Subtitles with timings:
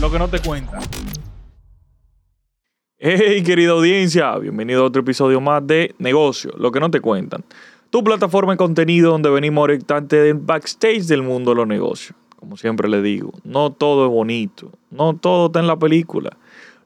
[0.00, 0.80] Lo que no te cuentan.
[2.96, 7.44] Hey, querida audiencia, bienvenido a otro episodio más de Negocio, lo que no te cuentan.
[7.90, 12.16] Tu plataforma de contenido donde venimos a orientarte del backstage del mundo de los negocios.
[12.36, 16.36] Como siempre le digo, no todo es bonito, no todo está en la película.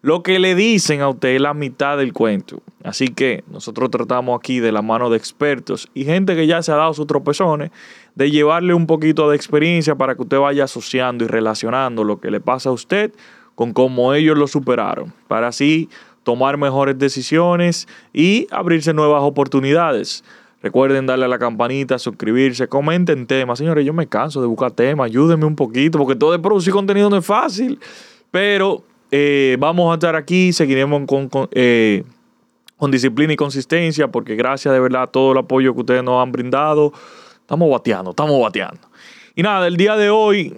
[0.02, 2.60] Lo que le dicen a usted es la mitad del cuento.
[2.82, 6.72] Así que nosotros tratamos aquí de la mano de expertos y gente que ya se
[6.72, 7.70] ha dado sus tropezones,
[8.16, 12.32] de llevarle un poquito de experiencia para que usted vaya asociando y relacionando lo que
[12.32, 13.12] le pasa a usted
[13.54, 15.88] con cómo ellos lo superaron, para así
[16.24, 20.24] tomar mejores decisiones y abrirse nuevas oportunidades.
[20.62, 23.58] Recuerden darle a la campanita, suscribirse, comenten temas.
[23.58, 27.08] Señores, yo me canso de buscar temas, ayúdenme un poquito, porque todo de producir contenido
[27.08, 27.78] no es fácil.
[28.30, 32.02] Pero eh, vamos a estar aquí, seguiremos con, con, eh,
[32.78, 36.22] con disciplina y consistencia, porque gracias de verdad a todo el apoyo que ustedes nos
[36.22, 36.94] han brindado,
[37.40, 38.80] estamos bateando, estamos bateando.
[39.34, 40.56] Y nada, el día de hoy,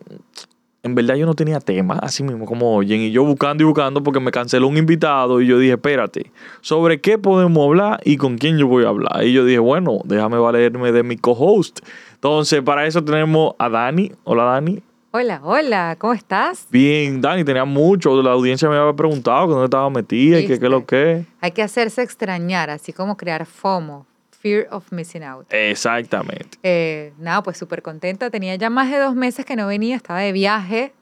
[0.84, 4.04] en verdad yo no tenía tema, así mismo como oyen, y yo buscando y buscando
[4.04, 6.30] porque me canceló un invitado y yo dije, espérate,
[6.60, 9.24] ¿sobre qué podemos hablar y con quién yo voy a hablar?
[9.24, 11.80] Y yo dije, bueno, déjame valerme de mi co-host.
[12.14, 14.12] Entonces, para eso tenemos a Dani.
[14.22, 14.80] Hola, Dani.
[15.16, 16.66] Hola, hola, ¿cómo estás?
[16.70, 18.20] Bien, Dani, tenía mucho.
[18.20, 21.24] La audiencia me había preguntado que dónde estaba metida y qué es lo que.
[21.40, 24.08] Hay que hacerse extrañar, así como crear FOMO,
[24.40, 25.46] Fear of Missing Out.
[25.50, 26.58] Exactamente.
[26.64, 28.28] Eh, nada, pues súper contenta.
[28.28, 30.92] Tenía ya más de dos meses que no venía, estaba de viaje,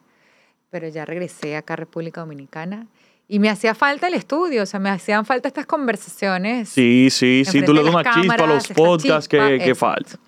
[0.69, 2.89] pero ya regresé acá a República Dominicana.
[3.29, 6.69] Y me hacía falta el estudio, o sea, me hacían falta estas conversaciones.
[6.69, 10.21] Sí, sí, sí, tú le das una chispa a los podcasts que, que faltan.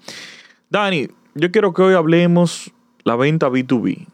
[0.71, 2.73] Dani, yo quiero que hoy hablemos
[3.05, 4.07] la venta B2B.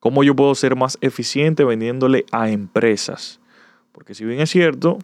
[0.00, 3.40] ¿Cómo yo puedo ser más eficiente vendiéndole a empresas?
[3.92, 4.98] Porque si bien es cierto,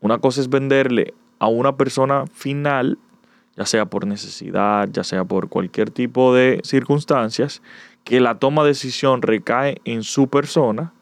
[0.00, 2.98] una cosa es venderle a una persona final,
[3.56, 7.62] ya sea por necesidad, ya sea por cualquier tipo de circunstancias,
[8.04, 10.92] que la toma de decisión recae en su persona,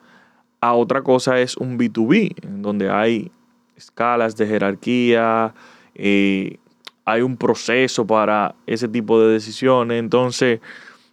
[0.61, 3.31] a otra cosa es un B2B, en donde hay
[3.77, 5.55] escalas de jerarquía,
[5.95, 6.59] eh,
[7.07, 9.99] hay un proceso para ese tipo de decisiones.
[9.99, 10.61] Entonces,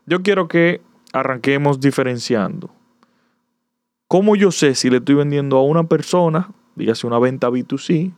[0.08, 0.82] yo quiero que
[1.14, 2.72] arranquemos diferenciando.
[4.08, 8.14] ¿Cómo yo sé si le estoy vendiendo a una persona, dígase una venta B2C,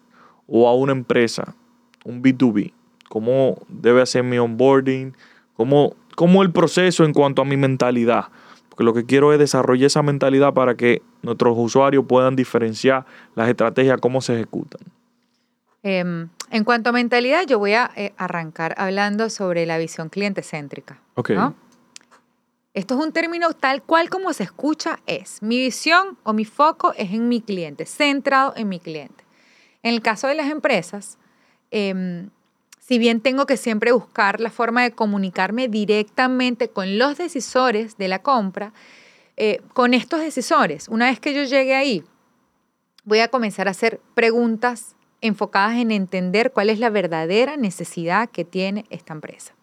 [0.48, 1.56] o a una empresa,
[2.06, 2.74] un B2B?
[3.10, 5.16] ¿Cómo debe hacer mi onboarding?
[5.56, 8.26] ¿Cómo, ¿Cómo el proceso en cuanto a mi mentalidad?
[8.70, 13.06] Porque lo que quiero es desarrollar esa mentalidad para que nuestros usuarios puedan diferenciar
[13.36, 14.82] las estrategias, cómo se ejecutan.
[15.82, 20.44] Eh, en cuanto a mentalidad, yo voy a eh, arrancar hablando sobre la visión cliente
[20.44, 21.00] céntrica.
[21.16, 21.32] Ok.
[21.32, 21.56] ¿no?
[22.74, 25.42] Esto es un término tal cual como se escucha es.
[25.42, 29.24] Mi visión o mi foco es en mi cliente, centrado en mi cliente.
[29.82, 31.18] En el caso de las empresas,
[31.72, 32.28] eh,
[32.90, 38.08] si bien tengo que siempre buscar la forma de comunicarme directamente con los decisores de
[38.08, 38.74] la compra,
[39.38, 42.04] eh, con estos decisores, una vez que yo llegue ahí,
[43.04, 48.44] voy a comenzar a hacer preguntas enfocadas en entender cuál es la verdadera necesidad que
[48.44, 49.54] tiene esta empresa.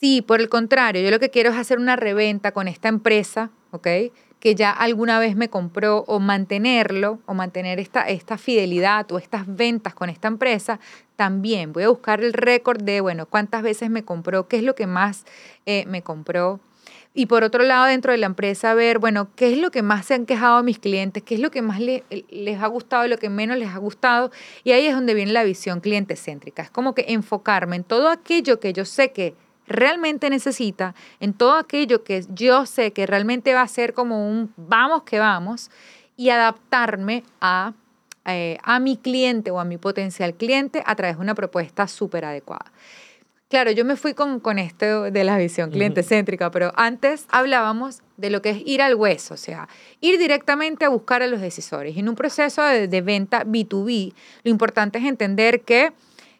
[0.00, 3.50] Si por el contrario, yo lo que quiero es hacer una reventa con esta empresa,
[3.70, 3.86] ¿ok?
[4.38, 9.92] Que ya alguna vez me compró o mantenerlo o mantener esta, fidelidad o estas ventas
[9.92, 10.80] con esta empresa,
[11.16, 14.74] también voy a buscar el récord de, bueno, cuántas veces me compró, qué es lo
[14.74, 15.26] que más
[15.66, 16.60] eh, me compró,
[17.12, 20.06] y por otro lado, dentro de la empresa, ver, bueno, qué es lo que más
[20.06, 23.18] se han quejado mis clientes, qué es lo que más le, les ha gustado lo
[23.18, 24.30] que menos les ha gustado.
[24.62, 26.62] Y ahí es donde viene la visión cliente céntrica.
[26.62, 29.34] Es como que enfocarme en todo aquello que yo sé que
[29.70, 34.52] realmente necesita, en todo aquello que yo sé que realmente va a ser como un
[34.56, 35.70] vamos que vamos
[36.16, 37.72] y adaptarme a,
[38.26, 42.24] eh, a mi cliente o a mi potencial cliente a través de una propuesta súper
[42.24, 42.70] adecuada.
[43.48, 48.00] Claro, yo me fui con, con esto de la visión cliente céntrica, pero antes hablábamos
[48.16, 49.68] de lo que es ir al hueso, o sea,
[50.00, 51.96] ir directamente a buscar a los decisores.
[51.96, 54.12] En un proceso de, de venta B2B,
[54.44, 55.92] lo importante es entender que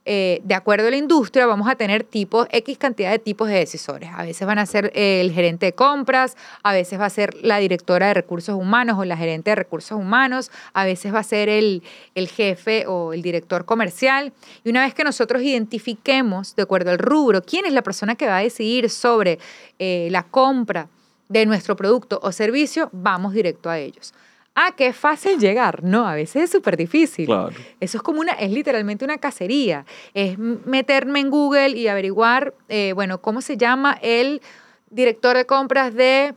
[0.06, 3.56] eh, de acuerdo a la industria, vamos a tener tipos, X cantidad de tipos de
[3.56, 4.10] decisores.
[4.14, 7.58] A veces van a ser el gerente de compras, a veces va a ser la
[7.58, 11.50] directora de recursos humanos o la gerente de recursos humanos, a veces va a ser
[11.50, 11.82] el,
[12.14, 14.32] el jefe o el director comercial.
[14.64, 18.26] Y una vez que nosotros identifiquemos, de acuerdo al rubro, quién es la persona que
[18.26, 19.38] va a decidir sobre
[19.78, 20.88] eh, la compra
[21.28, 24.14] de nuestro producto o servicio, vamos directo a ellos.
[24.62, 25.82] Ah, qué fácil llegar.
[25.82, 27.24] No, a veces es súper difícil.
[27.24, 27.54] Claro.
[27.80, 29.86] Eso es como una, es literalmente una cacería.
[30.12, 34.42] Es meterme en Google y averiguar, eh, bueno, cómo se llama el
[34.90, 36.34] director de compras de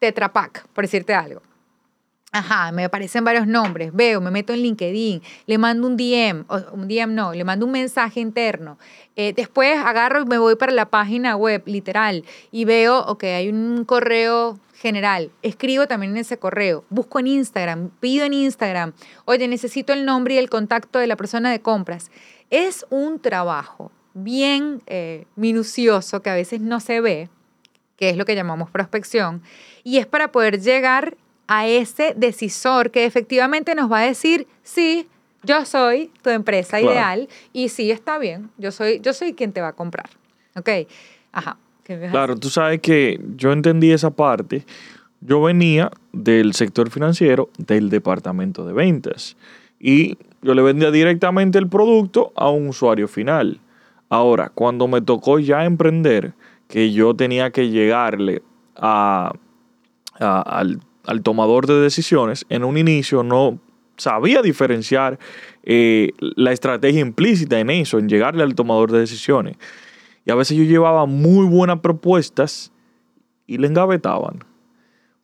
[0.00, 1.40] Tetra Pak, por decirte algo.
[2.32, 6.88] Ajá, me aparecen varios nombres, veo, me meto en LinkedIn, le mando un DM, un
[6.88, 8.76] DM no, le mando un mensaje interno.
[9.14, 13.50] Eh, después agarro y me voy para la página web, literal, y veo, ok, hay
[13.50, 18.92] un correo general, escribo también en ese correo, busco en Instagram, pido en Instagram,
[19.26, 22.10] oye, necesito el nombre y el contacto de la persona de compras.
[22.50, 27.30] Es un trabajo bien eh, minucioso que a veces no se ve,
[27.96, 29.42] que es lo que llamamos prospección,
[29.84, 35.08] y es para poder llegar a ese decisor que efectivamente nos va a decir, sí,
[35.44, 39.60] yo soy tu empresa ideal y sí está bien, yo soy, yo soy quien te
[39.60, 40.10] va a comprar.
[40.56, 40.68] ¿Ok?
[41.30, 41.56] Ajá.
[41.84, 44.64] Claro, tú sabes que yo entendí esa parte.
[45.20, 49.36] Yo venía del sector financiero del departamento de ventas
[49.78, 53.60] y yo le vendía directamente el producto a un usuario final.
[54.08, 56.34] Ahora, cuando me tocó ya emprender,
[56.68, 58.42] que yo tenía que llegarle
[58.76, 59.32] a,
[60.18, 63.58] al al tomador de decisiones, en un inicio no
[63.96, 65.18] sabía diferenciar
[65.64, 69.56] eh, la estrategia implícita en eso, en llegarle al tomador de decisiones.
[70.24, 72.72] Y a veces yo llevaba muy buenas propuestas
[73.46, 74.44] y le engavetaban.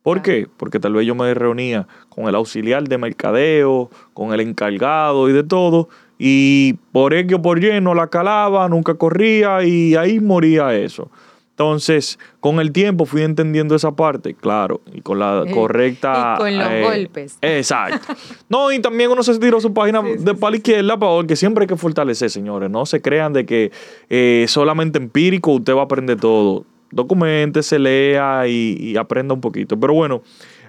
[0.01, 0.47] ¿Por qué?
[0.57, 5.33] Porque tal vez yo me reunía con el auxiliar de mercadeo, con el encargado y
[5.33, 10.19] de todo, y por X o por Y no la calaba, nunca corría y ahí
[10.19, 11.11] moría eso.
[11.59, 16.35] Entonces, con el tiempo fui entendiendo esa parte, claro, y con la correcta...
[16.37, 17.37] Y con los eh, golpes.
[17.41, 18.13] Exacto.
[18.47, 21.67] No, y también uno se tiró su página de para la izquierda, porque siempre hay
[21.67, 22.69] que fortalecer, señores.
[22.69, 23.73] No se crean de que
[24.09, 26.63] eh, solamente empírico usted va a aprender todo.
[26.91, 29.77] Documente, se lea y, y aprenda un poquito.
[29.77, 30.21] Pero bueno,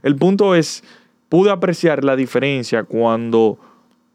[0.03, 0.83] el punto es,
[1.29, 3.61] pude apreciar la diferencia cuando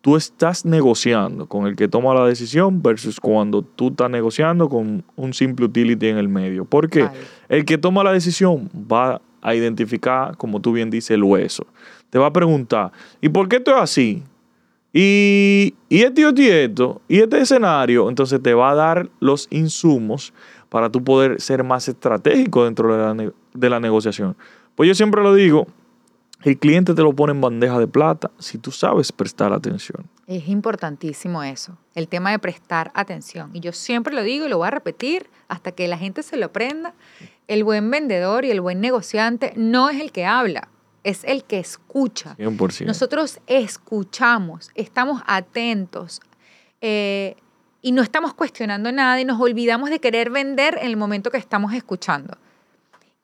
[0.06, 5.04] tú estás negociando con el que toma la decisión versus cuando tú estás negociando con
[5.16, 6.64] un simple utility en el medio.
[6.64, 7.10] Porque
[7.50, 11.66] el que toma la decisión va a identificar, como tú bien dices, el hueso.
[12.12, 14.22] Te va a preguntar, ¿y por qué esto es así?
[14.94, 20.36] Y, y este y esto, y este escenario, entonces te va a dar los insumos
[20.70, 24.38] para tú poder ser más estratégico dentro de la, de la negociación.
[24.76, 25.66] Pues yo siempre lo digo,
[26.46, 30.08] el cliente te lo pone en bandeja de plata si tú sabes prestar atención.
[30.28, 33.50] Es importantísimo eso, el tema de prestar atención.
[33.54, 36.38] Y yo siempre lo digo y lo voy a repetir hasta que la gente se
[36.38, 36.94] lo aprenda.
[37.48, 40.70] El buen vendedor y el buen negociante no es el que habla,
[41.04, 42.38] es el que escucha.
[42.38, 42.86] 100%.
[42.86, 46.22] Nosotros escuchamos, estamos atentos
[46.80, 47.38] eh,
[47.82, 51.38] y no estamos cuestionando nada y nos olvidamos de querer vender en el momento que
[51.38, 52.38] estamos escuchando.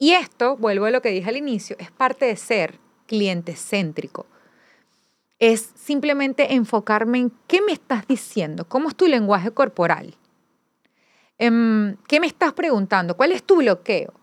[0.00, 2.81] Y esto, vuelvo a lo que dije al inicio, es parte de ser
[3.12, 4.24] cliente céntrico.
[5.38, 10.14] Es simplemente enfocarme en qué me estás diciendo, cómo es tu lenguaje corporal,
[11.36, 14.14] em, qué me estás preguntando, cuál es tu bloqueo.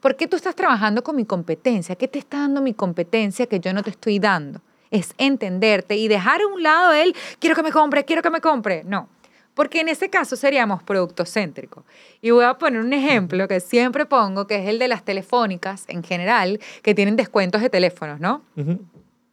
[0.00, 1.94] ¿Por qué tú estás trabajando con mi competencia?
[1.94, 4.60] ¿Qué te está dando mi competencia que yo no te estoy dando?
[4.90, 8.40] Es entenderte y dejar a un lado el quiero que me compre, quiero que me
[8.40, 8.82] compre.
[8.84, 9.08] No,
[9.54, 11.84] porque en ese caso seríamos productocéntricos.
[12.20, 15.84] Y voy a poner un ejemplo que siempre pongo, que es el de las telefónicas
[15.88, 18.42] en general, que tienen descuentos de teléfonos, ¿no?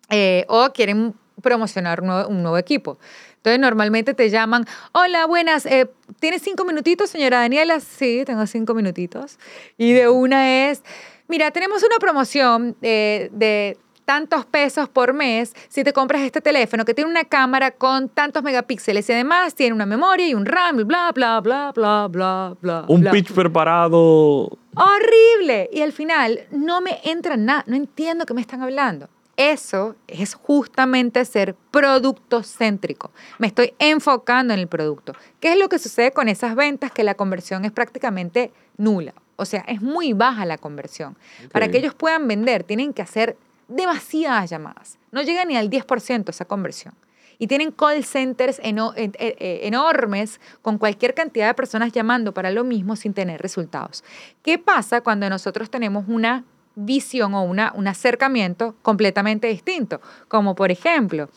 [0.10, 3.00] Eh, o quieren promocionar un nuevo, equipo.
[3.38, 5.90] Entonces, normalmente te llaman, hola, buenas, eh,
[6.20, 7.80] ¿tienes cinco minutitos, señora Daniela?
[7.80, 9.40] Sí, tengo cinco minutitos.
[9.78, 10.84] Y de una es,
[11.28, 16.86] mira, tenemos una promoción eh, de tantos pesos por mes si te compras este teléfono
[16.86, 20.86] que tiene una cámara con tantos megapíxeles y además tiene una memoria y un RAM,
[20.88, 22.86] bla, bla, bla, bla, bla, bla.
[22.88, 24.58] Un pitch preparado.
[24.76, 25.70] Horrible.
[25.72, 29.10] Y al final no me entra nada, no entiendo qué me están hablando.
[29.38, 33.12] Eso es justamente ser producto céntrico.
[33.40, 35.14] Me estoy enfocando en el producto.
[35.40, 36.92] ¿Qué es lo que sucede con esas ventas?
[36.92, 39.14] Que la conversión es prácticamente nula.
[39.38, 41.18] O sea, es muy baja la conversión.
[41.52, 43.36] Para que ellos puedan vender, tienen que hacer
[43.72, 44.98] demasiadas llamadas.
[45.12, 46.94] No llega ni al 10% esa conversión.
[47.40, 52.64] Y tienen call centers eh, eh, enormes con cualquier cantidad de personas llamando para lo
[52.64, 54.04] mismo sin tener resultados.
[54.44, 56.44] ¿Qué pasa cuando nosotros tenemos una
[56.76, 60.02] visión o una, un acercamiento completamente distinto?
[60.28, 61.30] Como por ejemplo,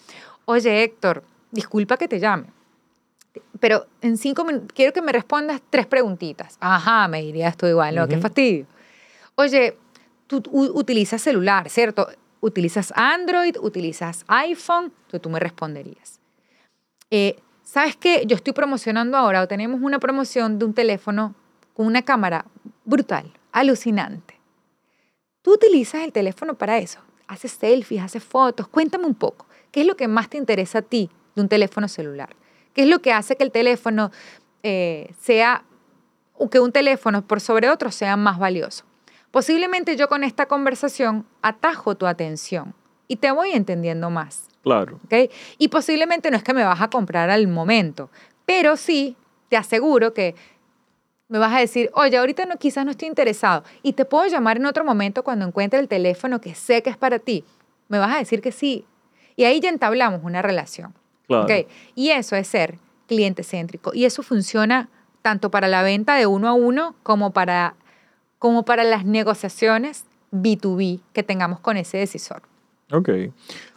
[0.45, 2.49] oye Héctor, disculpa que te llame,
[3.59, 6.59] pero en cinco minutos quiero que me respondas tres preguntitas.
[6.61, 8.07] Ajá, me dirías tú igual, ¿no?
[8.07, 8.67] Qué fastidio.
[9.37, 9.79] Oye,
[10.27, 12.09] tú utilizas celular, ¿cierto?
[12.45, 16.21] Utilizas Android, utilizas iPhone, entonces tú me responderías.
[17.11, 18.25] Eh, ¿Sabes qué?
[18.27, 21.35] Yo estoy promocionando ahora, o tenemos una promoción de un teléfono
[21.73, 22.45] con una cámara
[22.85, 24.39] brutal, alucinante.
[25.41, 27.01] Tú utilizas el teléfono para eso.
[27.27, 28.69] Haces selfies, haces fotos.
[28.69, 29.47] Cuéntame un poco.
[29.71, 32.37] ¿Qué es lo que más te interesa a ti de un teléfono celular?
[32.75, 34.11] ¿Qué es lo que hace que el teléfono
[34.63, 35.65] eh, sea,
[36.35, 38.85] o que un teléfono por sobre otro sea más valioso?
[39.35, 42.73] Posiblemente yo con esta conversación atajo tu atención
[43.09, 44.47] y te voy entendiendo más.
[44.63, 45.01] Claro.
[45.05, 45.29] ¿ok?
[45.59, 48.11] Y posiblemente no es que me vas a comprar al momento,
[48.47, 49.17] pero sí
[49.49, 50.37] te aseguro que
[51.27, 54.59] me vas a decir, oye, ahorita no, quizás no estoy interesado y te puedo llamar
[54.59, 57.45] en otro momento cuando encuentre el teléfono que sé que es para ti.
[57.89, 58.85] Me vas a decir que sí.
[59.35, 60.95] Y ahí ya entablamos una relación.
[61.27, 61.43] Claro.
[61.43, 61.67] ¿ok?
[61.97, 63.91] Y eso es ser cliente céntrico.
[63.95, 64.91] Y eso funciona
[65.23, 67.75] tanto para la venta de uno a uno como para,
[68.45, 72.43] como para las negociaciones B2B que tengamos con ese decisor.
[72.93, 73.09] Ok.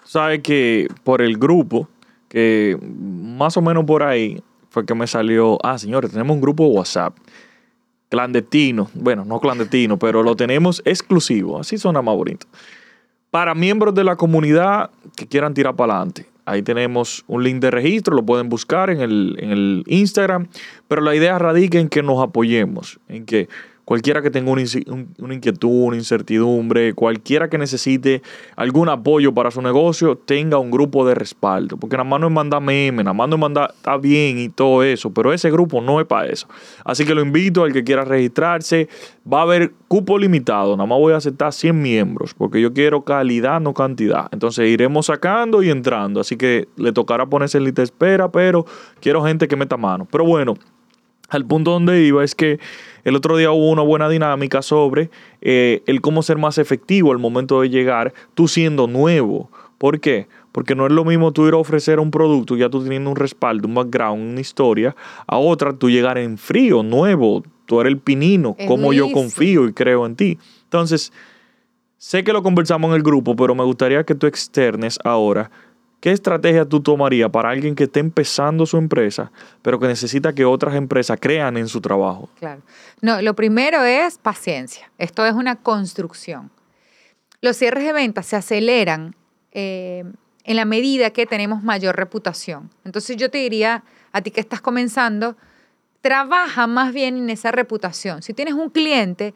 [0.03, 1.87] Sabes que por el grupo,
[2.27, 6.65] que más o menos por ahí fue que me salió, ah, señores, tenemos un grupo
[6.65, 7.15] de WhatsApp
[8.09, 12.45] clandestino, bueno, no clandestino, pero lo tenemos exclusivo, así suena más bonito,
[13.31, 16.27] para miembros de la comunidad que quieran tirar para adelante.
[16.43, 20.49] Ahí tenemos un link de registro, lo pueden buscar en el, en el Instagram,
[20.89, 23.47] pero la idea radica en que nos apoyemos, en que
[23.87, 24.61] cualquiera que tenga una,
[25.33, 28.21] inquietud, una incertidumbre, cualquiera que necesite
[28.57, 31.77] algún apoyo para su negocio, tenga un grupo de respaldo.
[31.77, 34.49] Porque nada más no es mandar memes, nada más no es mandar, está bien y
[34.49, 36.49] todo eso, pero ese grupo no es para eso.
[36.83, 38.89] Así que lo invito al que quiera registrarse.
[39.25, 43.05] Va a haber cupo limitado, nada más voy a aceptar 100 miembros, porque yo quiero
[43.05, 44.27] calidad, no cantidad.
[44.33, 46.19] Entonces iremos sacando y entrando.
[46.19, 48.65] Así que le tocará ponerse en lista de espera, pero
[48.99, 50.05] quiero gente que meta mano.
[50.11, 50.55] Pero bueno,
[51.29, 52.59] al punto donde iba es que
[53.07, 55.09] el otro día hubo una buena dinámica sobre
[55.39, 59.49] eh, el cómo ser más efectivo al momento de llegar, tú siendo nuevo.
[59.77, 60.27] ¿Por qué?
[60.51, 63.15] Porque no es lo mismo tú ir a ofrecer un producto, ya tú teniendo un
[63.15, 64.93] respaldo, un background, una historia,
[65.25, 69.69] a otra tú llegar en frío, nuevo, tú eres el pinino, Es como yo confío
[69.69, 70.37] y creo en ti.
[70.63, 71.13] Entonces,
[71.97, 75.49] sé que lo conversamos en el grupo, pero me gustaría que tú externes ahora
[75.99, 80.45] ¿Qué estrategia tú tomarías para alguien que esté empezando su empresa, pero que necesita que
[80.45, 82.29] otras empresas crean en su trabajo?
[82.39, 82.61] Claro.
[83.01, 84.91] No, lo primero es paciencia.
[84.99, 86.51] Esto es una construcción.
[87.41, 89.15] Los cierres de ventas se aceleran
[89.51, 90.03] eh,
[90.43, 92.69] en la medida que tenemos mayor reputación.
[92.85, 95.35] Entonces yo te diría a ti que estás comenzando,
[96.01, 98.21] trabaja más bien en esa reputación.
[98.21, 99.33] Si tienes un cliente,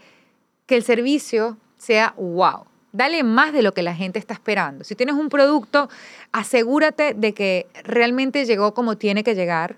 [0.65, 2.65] que el servicio sea wow.
[2.93, 4.83] Dale más de lo que la gente está esperando.
[4.83, 5.89] Si tienes un producto,
[6.31, 9.77] asegúrate de que realmente llegó como tiene que llegar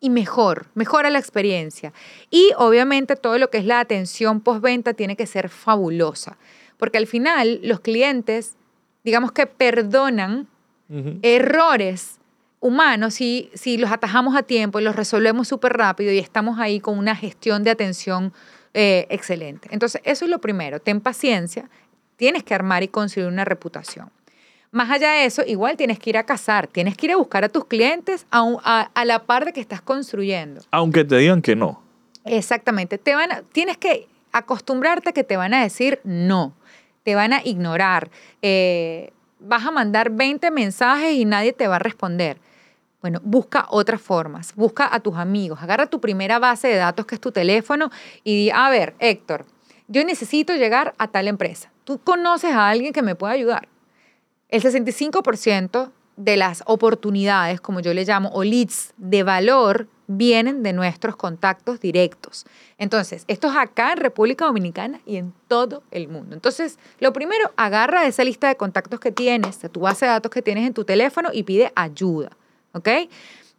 [0.00, 1.92] y mejor, mejora la experiencia.
[2.30, 6.36] Y obviamente todo lo que es la atención postventa tiene que ser fabulosa,
[6.78, 8.54] porque al final los clientes,
[9.04, 10.46] digamos que perdonan
[11.22, 12.20] errores
[12.60, 16.78] humanos si, si los atajamos a tiempo y los resolvemos súper rápido y estamos ahí
[16.78, 18.32] con una gestión de atención
[18.72, 19.68] eh, excelente.
[19.72, 21.68] Entonces, eso es lo primero, ten paciencia,
[22.16, 24.10] tienes que armar y construir una reputación.
[24.72, 27.44] Más allá de eso, igual tienes que ir a cazar, tienes que ir a buscar
[27.44, 30.60] a tus clientes a, un- a- a la par de que estás construyendo.
[30.70, 31.82] Aunque te digan que no.
[32.24, 32.98] Exactamente.
[32.98, 36.52] Te van a- tienes que acostumbrarte a que te van a decir no,
[37.04, 38.10] te van a ignorar.
[38.42, 42.38] eh, vas a mandar 20 mensajes y nadie te va a responder.
[43.02, 47.14] Bueno, busca otras formas, busca a tus amigos, agarra tu primera base de datos que
[47.14, 47.90] es tu teléfono
[48.24, 49.44] y di, a ver, Héctor,
[49.88, 51.70] yo necesito llegar a tal empresa.
[51.86, 53.68] ¿Tú conoces a alguien que me pueda ayudar?
[54.48, 60.72] El 65% de las oportunidades, como yo le llamo, o leads de valor, vienen de
[60.72, 62.44] nuestros contactos directos.
[62.76, 66.34] Entonces, esto es acá en República Dominicana y en todo el mundo.
[66.34, 70.32] Entonces, lo primero, agarra esa lista de contactos que tienes, de tu base de datos
[70.32, 72.30] que tienes en tu teléfono y pide ayuda,
[72.72, 72.88] ¿ok?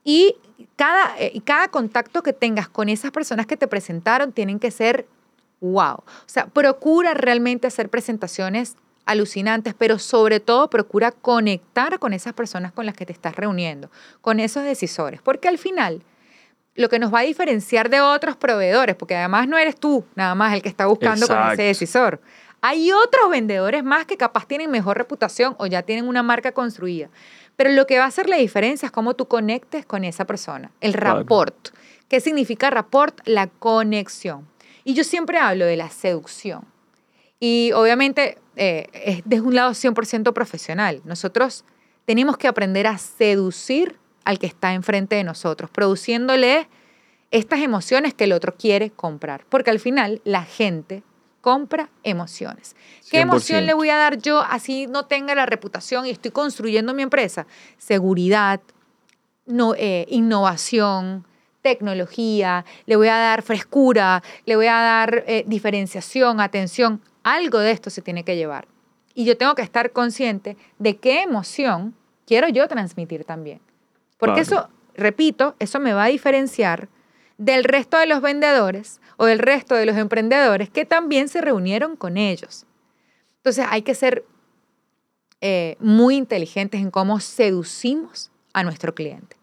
[0.04, 0.36] Y
[0.76, 5.08] cada, eh, cada contacto que tengas con esas personas que te presentaron tienen que ser
[5.62, 5.96] wow.
[5.98, 12.72] O sea, procura realmente hacer presentaciones alucinantes, pero sobre todo procura conectar con esas personas
[12.74, 13.90] con las que te estás reuniendo,
[14.22, 16.04] con esos decisores, porque al final
[16.76, 20.36] lo que nos va a diferenciar de otros proveedores, porque además no eres tú nada
[20.36, 21.54] más el que está buscando con Exacto.
[21.54, 22.22] ese decisor.
[22.62, 27.10] Hay otros vendedores más que capaz tienen mejor reputación o ya tienen una marca construida.
[27.56, 30.70] Pero lo que va a hacer la diferencia es cómo tú conectes con esa persona,
[30.82, 31.20] el Claro.
[31.20, 31.70] rapport.
[32.10, 33.20] ¿Qué significa rapport?
[33.26, 34.48] La conexión.
[34.88, 36.64] Y yo siempre hablo de la seducción.
[37.42, 41.02] Y obviamente eh, es desde un lado 100% profesional.
[41.04, 41.66] Nosotros
[42.06, 46.70] tenemos que aprender a seducir al que está enfrente de nosotros, produciéndole
[47.32, 49.44] estas emociones que el otro quiere comprar.
[49.50, 51.04] Porque al final la gente
[51.42, 52.78] compra emociones.
[53.12, 53.66] ¿Qué emoción 100%.
[53.66, 57.46] le voy a dar yo así no tenga la reputación y estoy construyendo mi empresa?
[57.78, 58.62] Seguridad,
[59.48, 61.26] no, eh, innovación,
[61.68, 67.02] tecnología, le voy a dar frescura, le voy a dar eh, diferenciación, atención.
[67.24, 68.70] Algo de esto se tiene que llevar.
[69.14, 71.94] Y yo tengo que estar consciente de qué emoción
[72.26, 73.60] quiero yo transmitir también.
[74.18, 74.68] Porque Claro.
[74.68, 76.88] eso, repito, eso me va a diferenciar
[77.38, 81.98] del resto de los vendedores o del resto de los emprendedores que también se reunieron
[81.98, 82.66] con ellos.
[83.38, 84.24] Entonces hay que ser
[85.42, 89.37] eh, muy inteligentes en cómo seducimos a nuestro cliente.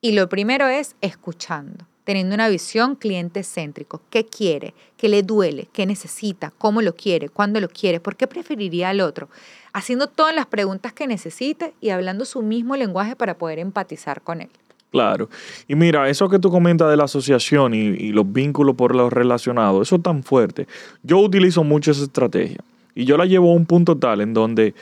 [0.00, 4.00] Y lo primero es escuchando, teniendo una visión cliente céntrico.
[4.10, 4.74] ¿Qué quiere?
[4.96, 5.68] ¿Qué le duele?
[5.72, 6.52] ¿Qué necesita?
[6.56, 7.28] ¿Cómo lo quiere?
[7.28, 7.98] ¿Cuándo lo quiere?
[7.98, 9.28] ¿Por qué preferiría al otro?
[9.72, 14.40] Haciendo todas las preguntas que necesite y hablando su mismo lenguaje para poder empatizar con
[14.40, 14.50] él.
[14.92, 15.28] Claro.
[15.66, 19.88] Y mira, eso que tú comentas de la asociación y, los vínculos por los relacionados,
[19.88, 20.68] eso es tan fuerte.
[21.02, 22.62] Yo utilizo mucho esa estrategia
[22.94, 24.74] y yo la llevo a un punto tal en donde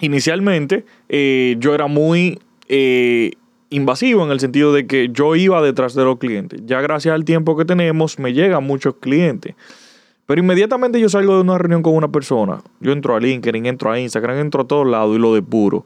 [0.00, 2.38] inicialmente eh, yo era muy
[2.68, 3.32] eh,
[3.72, 6.60] invasivo en el sentido de que yo iba detrás de los clientes.
[6.64, 9.54] Ya gracias al tiempo que tenemos me llegan muchos clientes.
[10.26, 13.90] Pero inmediatamente yo salgo de una reunión con una persona, yo entro a LinkedIn, entro
[13.90, 15.84] a Instagram, entro a todos lados y lo depuro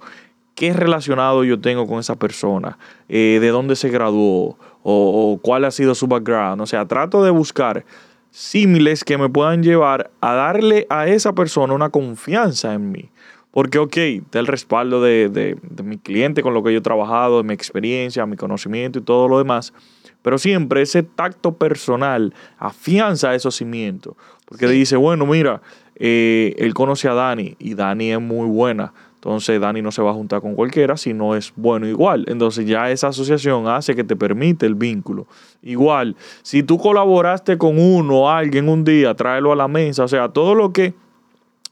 [0.57, 2.79] qué relacionado yo tengo con esa persona,
[3.09, 6.63] eh, de dónde se graduó o, cuál ha sido su background.
[6.63, 7.85] O sea, trato de buscar
[8.31, 13.11] símiles que me puedan llevar a darle a esa persona una confianza en mí.
[13.57, 13.97] Porque, ok,
[14.31, 17.55] da el respaldo de, de, mi cliente con lo que yo he trabajado, de mi
[17.55, 19.73] experiencia, mi conocimiento y todo lo demás.
[20.21, 24.15] Pero siempre ese tacto personal afianza esos cimientos.
[24.45, 25.63] Porque dice, bueno, mira,
[25.95, 28.93] eh, él conoce a Dani y Dani es muy buena.
[29.15, 32.27] Entonces Dani no se va a juntar con cualquiera si no es bueno igual.
[32.29, 35.29] Entonces ya esa asociación hace que te permite el vínculo.
[35.63, 40.05] Igual, si tú colaboraste con uno o alguien un día, tráelo a la mesa.
[40.05, 40.93] O sea, todo lo que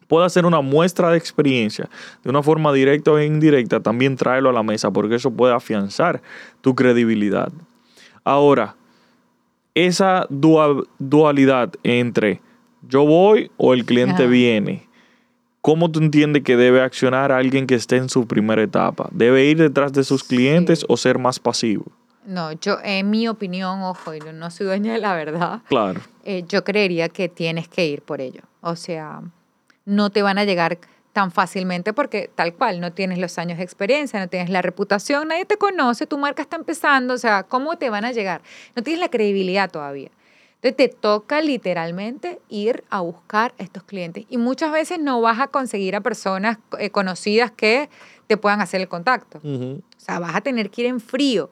[0.09, 1.89] pueda ser una muestra de experiencia
[2.23, 6.23] de una forma directa o indirecta, también tráelo a la mesa porque eso puede afianzar
[6.61, 7.53] tu credibilidad.
[8.25, 8.77] Ahora,
[9.75, 12.41] esa dualidad entre
[12.89, 14.89] yo voy o el cliente viene
[15.65, 19.09] ¿Cómo tú entiendes que debe accionar alguien que esté en su primera etapa?
[19.13, 21.87] ¿Debe ir detrás de sus clientes o ser más pasivo?
[22.27, 25.63] No, yo, en mi opinión, ojo, y no soy dueña de la verdad.
[25.67, 26.03] Claro.
[26.23, 28.43] Eh, yo creería que tienes que ir por ello.
[28.61, 29.23] O sea,
[29.85, 30.79] no te van a llegar
[31.13, 35.29] tan fácilmente porque tal cual, no tienes los años de experiencia, no tienes la reputación,
[35.29, 38.43] nadie te conoce, tu marca está empezando, o sea, ¿cómo te van a llegar?
[38.75, 40.11] No tienes la credibilidad todavía.
[40.61, 45.49] Entonces te toca literalmente ir a buscar estos clientes y muchas veces no vas a
[45.49, 47.91] conseguir a personas eh, conocidas que
[48.27, 49.41] te puedan hacer el contacto.
[49.45, 51.51] O sea, vas a tener que ir en frío.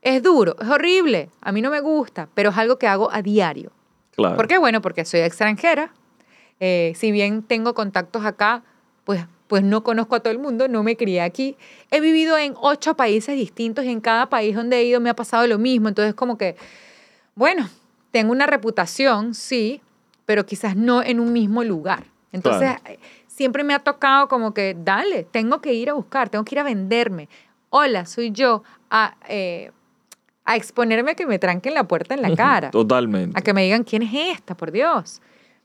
[0.00, 3.20] Es duro, es horrible, a mí no me gusta, pero es algo que hago a
[3.20, 3.72] diario.
[4.12, 4.36] Claro.
[4.36, 4.58] ¿Por qué?
[4.58, 5.92] Bueno, porque soy extranjera.
[6.64, 8.62] Eh, si bien tengo contactos acá,
[9.02, 11.56] pues, pues no conozco a todo el mundo, no me crié aquí.
[11.90, 15.16] He vivido en ocho países distintos y en cada país donde he ido me ha
[15.16, 15.88] pasado lo mismo.
[15.88, 16.54] Entonces, como que,
[17.34, 17.68] bueno,
[18.12, 19.80] tengo una reputación, sí,
[20.24, 22.04] pero quizás no en un mismo lugar.
[22.30, 26.44] Entonces, eh, siempre me ha tocado como que, dale, tengo que ir a buscar, tengo
[26.44, 27.28] que ir a venderme.
[27.70, 29.72] Hola, soy yo, a, eh,
[30.44, 32.70] a exponerme a que me tranquen la puerta en la cara.
[32.70, 33.36] Totalmente.
[33.36, 35.20] A que me digan, ¿quién es esta, por Dios?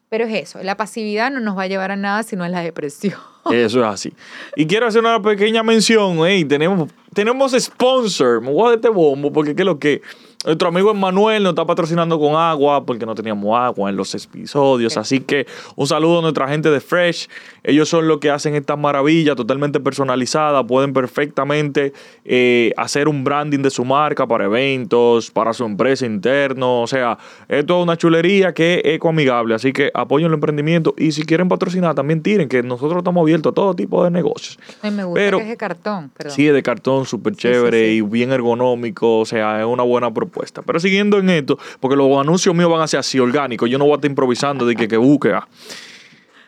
[0.09, 2.61] Pero es eso, la pasividad no nos va a llevar a nada sino a la
[2.61, 3.19] depresión.
[3.51, 4.13] Eso es así.
[4.55, 9.31] Y quiero hacer una pequeña mención, hey, tenemos, tenemos sponsor, me voy a este bombo
[9.31, 10.01] porque es lo que
[10.47, 14.95] nuestro amigo Emanuel nos está patrocinando con agua porque no teníamos agua en los episodios.
[14.95, 17.27] Así que un saludo a nuestra gente de Fresh.
[17.63, 20.63] Ellos son los que hacen estas maravillas totalmente personalizadas.
[20.65, 21.91] Pueden perfectamente
[22.23, 26.81] eh, hacer un branding de su marca para eventos, para su empresa interno.
[26.81, 27.17] O sea,
[27.49, 29.53] esto es una chulería que es ecoamigable.
[29.53, 30.95] Así que apoyen el emprendimiento.
[30.97, 34.57] Y si quieren patrocinar, también tiren, que nosotros estamos abiertos a todo tipo de negocios.
[34.81, 36.09] me gusta Pero, que es de cartón.
[36.15, 36.33] Perdón.
[36.33, 39.19] Sí, es de cartón, súper chévere y bien ergonómico.
[39.19, 42.81] O sea, es una buena propuesta pero siguiendo en esto, porque los anuncios míos van
[42.81, 45.33] a ser así orgánicos, yo no voy a estar improvisando de que, que busque.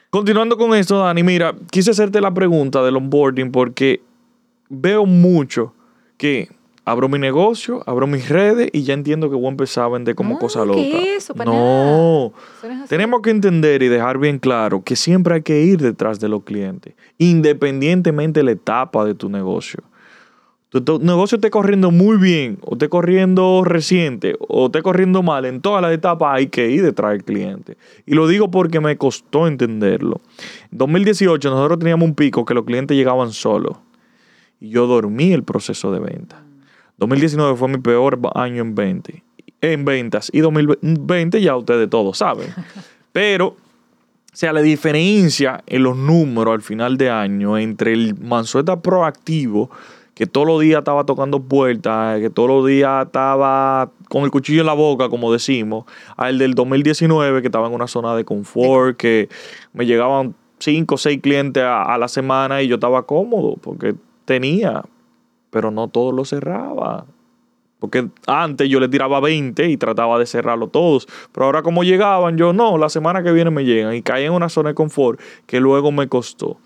[0.10, 4.02] Continuando con esto, Dani, mira, quise hacerte la pregunta del onboarding porque
[4.69, 5.73] veo mucho
[6.17, 6.49] que
[6.84, 10.15] abro mi negocio, abro mis redes y ya entiendo que voy a empezar a vender
[10.15, 10.82] como cosa loca.
[11.45, 12.34] no,
[12.88, 16.43] tenemos que entender y dejar bien claro que siempre hay que ir detrás de los
[16.43, 19.84] clientes, independientemente de la etapa de tu negocio
[20.69, 25.62] tu, negocio esté corriendo muy bien, o esté corriendo reciente, o esté corriendo mal, en
[25.62, 27.75] todas las etapas hay que ir detrás del cliente.
[28.05, 30.21] Y lo digo porque me costó entenderlo.
[30.71, 33.77] En 2018 nosotros teníamos un pico que los clientes llegaban solos.
[34.60, 36.43] Y yo dormí el proceso de venta.
[36.97, 39.23] 2019 fue mi peor año en, 20,
[39.62, 40.29] en ventas.
[40.32, 42.53] Y 2020 ya ustedes todos saben.
[43.12, 43.55] Pero, o
[44.34, 49.71] sea, la diferencia en los números al final de año entre el Mansueta proactivo
[50.19, 54.60] que todos los días estaba tocando puertas, que todos los días estaba con el cuchillo
[54.60, 55.86] en la boca, como decimos,
[56.17, 59.29] al del 2019, que estaba en una zona de confort, que
[59.71, 64.84] me llegaban cinco o seis clientes a, la semana y yo estaba cómodo, porque tenía,
[65.51, 67.05] pero no todo lo cerraba.
[67.79, 71.08] Porque antes yo le tiraba 20 y trataba de cerrarlo todos.
[71.32, 74.34] Pero ahora como llegaban, yo no, la semana que viene me llegan y caí en
[74.34, 76.58] una zona de confort que luego me costó.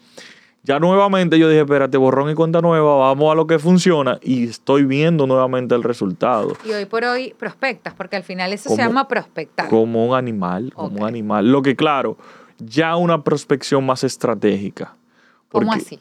[0.65, 4.45] Ya nuevamente yo dije, espérate, borrón y cuenta nueva, vamos a lo que funciona y
[4.47, 6.55] estoy viendo nuevamente el resultado.
[6.65, 9.67] Y hoy por hoy prospectas, porque al final eso Como- se llama prospectar.
[9.67, 11.51] Como un animal, como un animal.
[11.51, 12.17] Lo que claro,
[12.59, 14.95] ya una prospección más estratégica.
[15.51, 15.99] ¿Cómo así?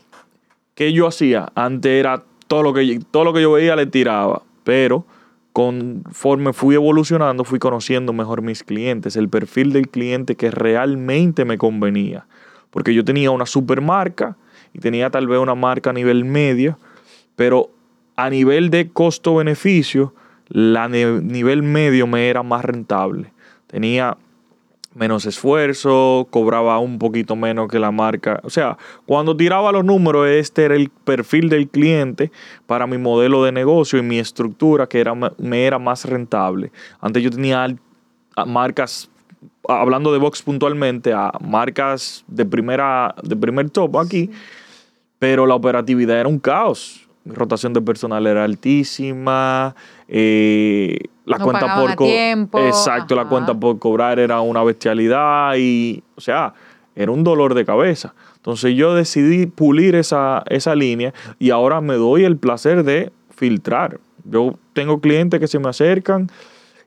[0.75, 1.51] que yo hacía?
[1.55, 5.05] Antes era todo lo que, todo lo que yo veía le tiraba, pero
[5.53, 11.59] conforme fui evolucionando, fui conociendo mejor mis clientes, el perfil del cliente que realmente me
[11.59, 12.27] convenía.
[12.71, 14.37] Porque yo tenía una supermarca
[14.73, 16.79] y tenía tal vez una marca a nivel medio,
[17.37, 17.71] pero
[18.17, 20.15] a nivel de costo-beneficio,
[20.49, 23.33] la nivel medio me era más rentable.
[23.67, 24.17] Tenía
[24.95, 28.41] menos esfuerzo, cobraba un poquito menos que la marca.
[28.45, 32.31] O sea, cuando tiraba los números, este era el perfil del cliente
[32.67, 36.73] para mi modelo de negocio y mi estructura que era, me era más rentable.
[37.01, 37.75] Antes yo tenía
[38.47, 39.11] marcas,
[39.69, 44.31] hablando de Vox puntualmente, a marcas de, primera, de primer top aquí,
[45.23, 47.09] pero la operatividad era un caos.
[47.25, 49.77] Rotación de personal era altísima,
[50.09, 56.03] eh, la No cuenta por tiempo, exacto, la cuenta por cobrar era una bestialidad y,
[56.17, 56.55] o sea,
[56.97, 58.17] era un dolor de cabeza.
[58.35, 64.01] Entonces yo decidí pulir esa, esa línea y ahora me doy el placer de filtrar.
[64.25, 66.33] Yo tengo clientes que se me acercan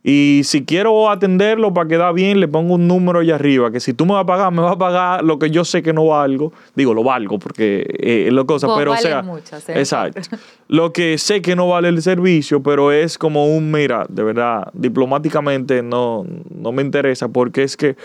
[0.08, 3.96] y si quiero atenderlo para quedar bien, le pongo un número allá arriba, que si
[3.96, 6.06] tú me vas a pagar, me vas a pagar lo que yo sé que no
[6.06, 6.54] valgo.
[6.76, 10.22] Digo, lo valgo porque eh, es lo cosa, Vos pero o sea, mucho, exacto.
[10.68, 14.70] Lo que sé que no vale el servicio, pero es como un, mira, de verdad,
[14.74, 17.96] diplomáticamente no, no me interesa porque es que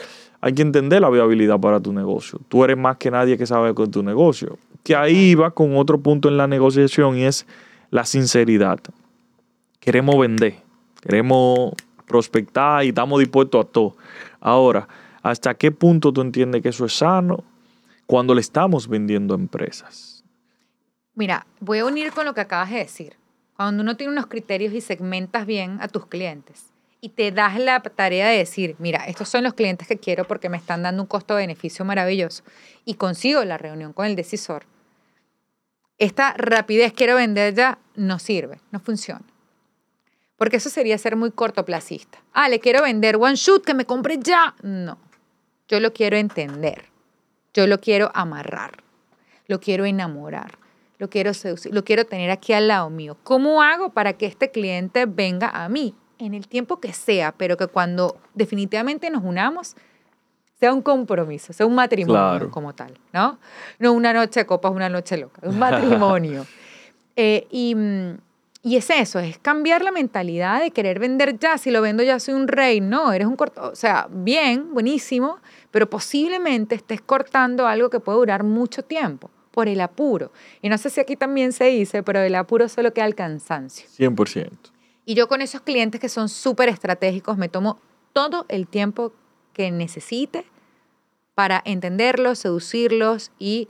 [0.41, 2.41] hay que entender la viabilidad para tu negocio.
[2.49, 4.57] Tú eres más que nadie que sabe con tu negocio.
[4.85, 7.47] Que ahí va con otro punto en la negociación y es
[7.91, 8.79] la sinceridad.
[9.81, 10.55] Queremos vender,
[11.03, 11.75] queremos
[12.11, 13.97] prospectar y estamos dispuestos a todo.
[14.41, 14.89] Ahora,
[15.23, 17.45] ¿hasta qué punto tú entiendes que eso es sano
[18.05, 20.25] cuando le estamos vendiendo empresas?
[21.15, 23.17] Mira, voy a unir con lo que acabas de decir.
[23.57, 27.81] Cuando uno tiene unos criterios y segmentas bien a tus clientes y te das la
[27.81, 31.07] tarea de decir, mira, estos son los clientes que quiero porque me están dando un
[31.07, 32.43] costo-beneficio maravilloso
[32.85, 34.65] y consigo la reunión con el decisor,
[35.99, 39.30] esta rapidez quiero vender ya no sirve, no funciona.
[40.41, 42.19] Porque eso sería ser muy cortoplacista.
[42.33, 44.55] Ah, le quiero vender one shoot, que me compre ya.
[44.63, 44.97] No,
[45.69, 46.87] yo lo quiero entender,
[47.53, 48.83] yo lo quiero amarrar,
[49.49, 50.53] lo quiero enamorar,
[50.97, 53.19] lo quiero seducir, lo quiero tener aquí al lado mío.
[53.23, 55.95] ¿Cómo hago para que este cliente venga a mí?
[56.19, 59.77] En el tiempo que sea, pero que cuando definitivamente nos unamos,
[60.59, 62.51] sea un compromiso, sea un matrimonio Claro.
[62.51, 63.39] como tal, ¿no?
[63.79, 66.47] No una noche de copas, una noche loca, un matrimonio.
[67.17, 68.17] Eh, y, mm,
[68.63, 71.57] y es eso, es cambiar la mentalidad de querer vender ya.
[71.57, 72.81] Si lo vendo ya soy un rey.
[72.81, 73.71] No, eres un corto.
[73.71, 75.39] O sea, bien, buenísimo,
[75.71, 80.31] pero posiblemente estés cortando algo que puede durar mucho tiempo por el apuro.
[80.61, 83.87] Y no sé si aquí también se dice, pero el apuro solo queda el cansancio.
[83.99, 84.51] 100%.
[85.07, 87.81] Y yo con esos clientes que son súper estratégicos me tomo
[88.13, 89.13] todo el tiempo
[89.55, 90.45] que necesite
[91.35, 93.69] para entenderlos, seducirlos y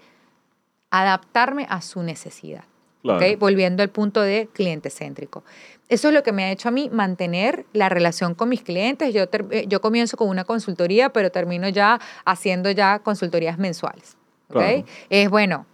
[0.91, 2.65] adaptarme a su necesidad.
[3.03, 3.25] Claro.
[3.27, 3.39] ¿ok?
[3.39, 5.43] Volviendo al punto de cliente céntrico.
[5.89, 9.13] Eso es lo que me ha hecho a mí mantener la relación con mis clientes.
[9.15, 14.17] Yo, eh, yo comienzo con una consultoría, pero termino ya haciendo ya consultorías mensuales.
[14.49, 14.53] ¿ok?
[14.57, 14.85] Claro.
[15.09, 15.67] Es bueno,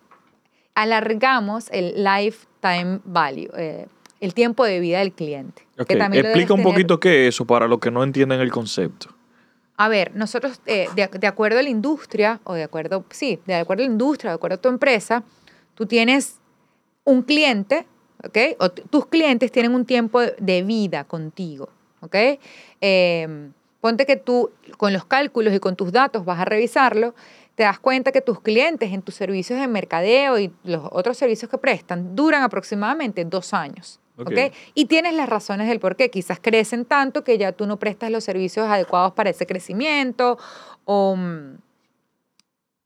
[0.75, 3.87] alargamos el lifetime value, eh,
[4.21, 5.62] el tiempo de vida del cliente.
[5.79, 8.51] Ok, que Explica un tener- poquito qué es eso para los que no entienden el
[8.51, 9.09] concepto.
[9.79, 13.57] a ver, nosotros, eh, de, de acuerdo a la industria, o de acuerdo, sí, de
[13.57, 15.23] acuerdo a la industria, de acuerdo a tu empresa,
[15.75, 16.37] tú tienes
[17.07, 17.87] un cliente,
[18.23, 18.38] ¿ok?
[18.59, 22.14] O tus clientes tienen un tiempo de- vida contigo, ¿ok?
[22.81, 23.49] Eh,
[23.81, 27.14] ponte que tú, con los cálculos y con tus datos, vas a revisarlo,
[27.55, 31.51] te das cuenta que tus clientes en tus servicios de mercadeo y los otros servicios
[31.51, 33.99] que prestan duran aproximadamente dos años.
[34.19, 34.33] Ok.
[34.33, 34.53] ¿ok?
[34.75, 36.11] Y tienes las razones del por qué.
[36.11, 40.38] Quizás crecen tanto que ya tú no prestas los servicios adecuados para ese crecimiento
[40.85, 41.16] o,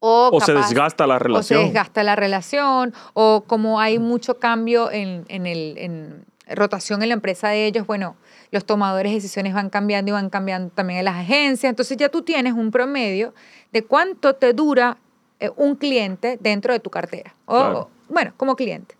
[0.00, 1.64] o, O se desgasta la o se relación.
[1.64, 7.14] desgasta la relación o como hay mucho cambio en, en el, en rotación en la
[7.14, 8.16] empresa de ellos, bueno,
[8.50, 11.70] los tomadores de decisiones van cambiando y van cambiando también en las agencias.
[11.70, 13.34] Entonces ya tú tienes un promedio
[13.72, 14.96] de cuánto te dura
[15.38, 17.34] eh, un cliente dentro de tu cartera.
[17.46, 17.90] O, Claro.
[18.08, 18.96] bueno, como cliente.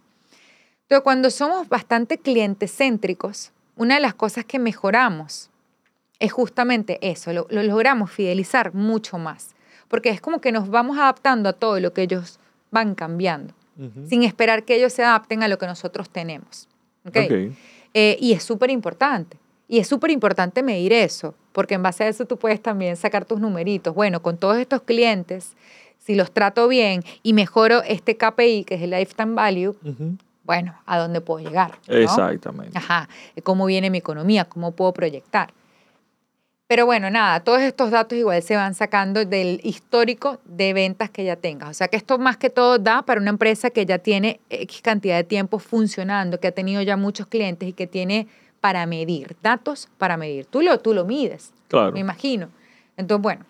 [0.83, 5.51] Entonces, cuando somos bastante clientes céntricos, una de las cosas que mejoramos
[6.19, 9.55] es justamente eso, lo, lo logramos fidelizar mucho más,
[9.91, 12.39] porque es como que nos vamos adaptando a todo lo que ellos
[12.71, 14.07] van cambiando, Ujú.
[14.09, 16.69] sin esperar que ellos se adapten a lo que nosotros tenemos.
[17.07, 17.17] ¿ok?
[17.27, 17.33] Ok.
[17.93, 19.37] Eh, y es súper importante.
[19.67, 23.25] Y es súper importante medir eso, porque en base a eso tú puedes también sacar
[23.25, 23.95] tus numeritos.
[23.95, 25.55] Bueno, con todos estos clientes,
[25.99, 30.17] si los trato bien y mejoro este KPI, que es el Lifetime Value, Ujú.
[30.45, 31.73] bueno, ¿a dónde puedo llegar?
[31.89, 31.97] ¿no?
[31.97, 32.79] Exactamente.
[32.79, 33.09] Ajá,
[33.43, 35.53] cómo viene mi economía, cómo puedo proyectar.
[36.71, 41.25] Pero bueno, nada, todos estos datos igual se van sacando del histórico de ventas que
[41.25, 41.69] ya tengas.
[41.71, 44.81] O sea que esto más que todo da para una empresa que ya tiene X
[44.81, 48.29] cantidad de tiempo funcionando, que ha tenido ya muchos clientes y que tiene
[48.61, 50.47] para medir, datos para medir.
[50.47, 51.91] Tú lo, tú lo mides, Claro.
[51.91, 52.51] me imagino.
[52.97, 53.45] Entonces, bueno,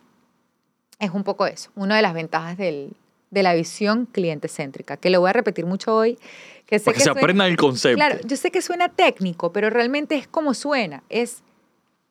[0.98, 2.94] es un poco eso, una de las ventajas del,
[3.30, 6.18] de la visión cliente céntrica, que lo voy a repetir mucho hoy.
[6.64, 7.96] Que sé Para que se suena- aprendan el concepto.
[7.96, 11.02] Claro, yo sé que suena técnico, pero realmente es como suena.
[11.10, 11.42] Es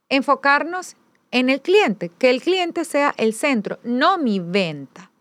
[0.09, 0.95] enfocarnos
[1.31, 5.11] en el cliente, que el cliente sea el centro, no mi venta.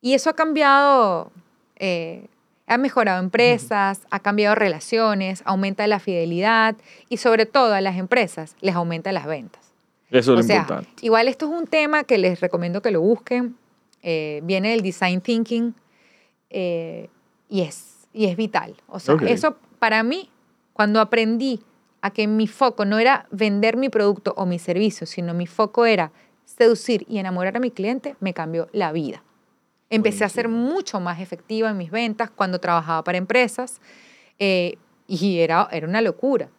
[0.00, 1.32] Y eso ha cambiado,
[1.76, 2.26] eh,
[2.66, 6.76] ha mejorado empresas, ha cambiado relaciones, aumenta la fidelidad
[7.08, 9.62] y sobre todo a las empresas les aumenta las ventas.
[10.10, 10.90] Eso es o lo sea, importante.
[11.00, 13.56] igual esto es un tema que les recomiendo que lo busquen.
[14.02, 15.74] eh, viene del design thinking
[16.50, 17.08] eh,
[17.48, 18.76] y, es, y es vital.
[18.86, 19.22] O sea, Ok.
[19.22, 20.28] eso para mí,
[20.74, 21.62] cuando aprendí
[22.04, 25.86] a que mi foco no era vender mi producto o mi servicio, sino mi foco
[25.86, 26.12] era
[26.44, 29.22] seducir y enamorar a mi cliente, me cambió la vida.
[29.88, 33.80] Empecé a ser mucho más efectiva en mis ventas cuando trabajaba para empresas
[34.38, 34.76] eh,
[35.08, 36.50] y era, era una locura.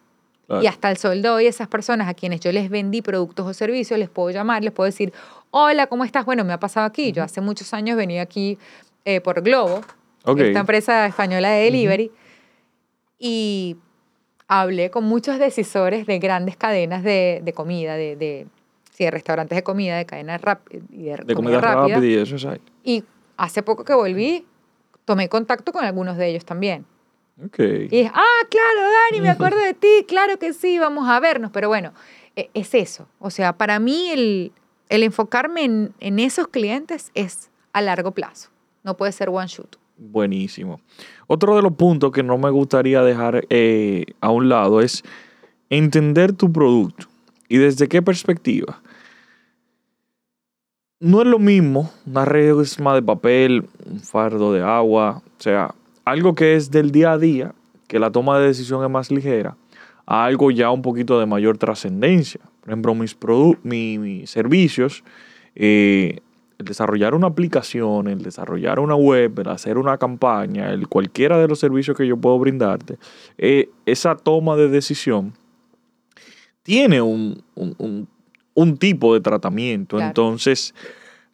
[0.47, 0.63] Claro.
[0.63, 3.53] Y hasta el sol de hoy, esas personas a quienes yo les vendí productos o
[3.53, 5.13] servicios, les puedo llamar, les puedo decir,
[5.51, 6.25] hola, ¿cómo estás?
[6.25, 7.11] Bueno, me ha pasado aquí.
[7.11, 8.57] Yo hace muchos años venía aquí
[9.05, 9.81] eh, por Globo,
[10.23, 10.39] Ok.
[10.39, 12.11] esta empresa española de delivery,
[13.19, 13.77] y
[14.47, 18.47] hablé con muchos decisores de grandes cadenas de, de comida, de, de,
[18.91, 20.83] sí, de restaurantes de comida, de cadenas rápidas.
[20.89, 22.71] De, de comida rápida y eso, exacto.
[22.83, 23.03] Y
[23.37, 24.45] hace poco que volví,
[25.05, 26.85] tomé contacto con algunos de ellos también.
[27.43, 27.59] Ok.
[27.59, 31.51] Y dije, ah, claro, Dani, me acuerdo de ti, claro que sí, vamos a vernos.
[31.51, 31.93] Pero bueno,
[32.35, 33.07] e- es eso.
[33.19, 34.51] O sea, para mí el,
[34.89, 38.49] el enfocarme en, en esos clientes es a largo plazo.
[38.83, 39.75] No puede ser one shoot.
[39.97, 40.81] Buenísimo.
[41.27, 45.03] Otro de los puntos que no me gustaría dejar eh, a un lado es
[45.69, 47.07] entender tu producto.
[47.47, 48.81] ¿Y desde qué perspectiva?
[50.99, 56.33] No es lo mismo una resma de papel, un fardo de agua, o sea, algo
[56.35, 57.53] que es del día a día,
[57.87, 59.57] que la toma de decisión es más ligera,
[60.05, 62.41] a algo ya un poquito de mayor trascendencia.
[62.61, 65.03] Por ejemplo, mis, produ- mi- mis servicios,
[65.55, 66.19] eh,
[66.57, 71.47] el desarrollar una aplicación, el desarrollar una web, el hacer una campaña, el cualquiera de
[71.47, 72.97] los servicios que yo puedo brindarte,
[73.37, 75.33] eh, esa toma de decisión
[76.63, 78.07] tiene un, un- un-
[78.53, 79.97] un tipo de tratamiento.
[79.97, 80.07] Claro.
[80.09, 80.73] Entonces,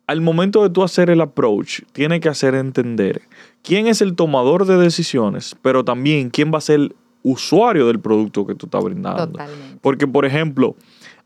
[0.08, 3.22] al momento de tú hacer el approach, tiene que hacer entender
[3.64, 8.00] quién es el tomador de decisiones, pero también quién va a ser el usuario del
[8.00, 9.28] producto que tú estás brindando.
[9.28, 9.78] Totalmente.
[9.82, 10.76] Porque, por ejemplo,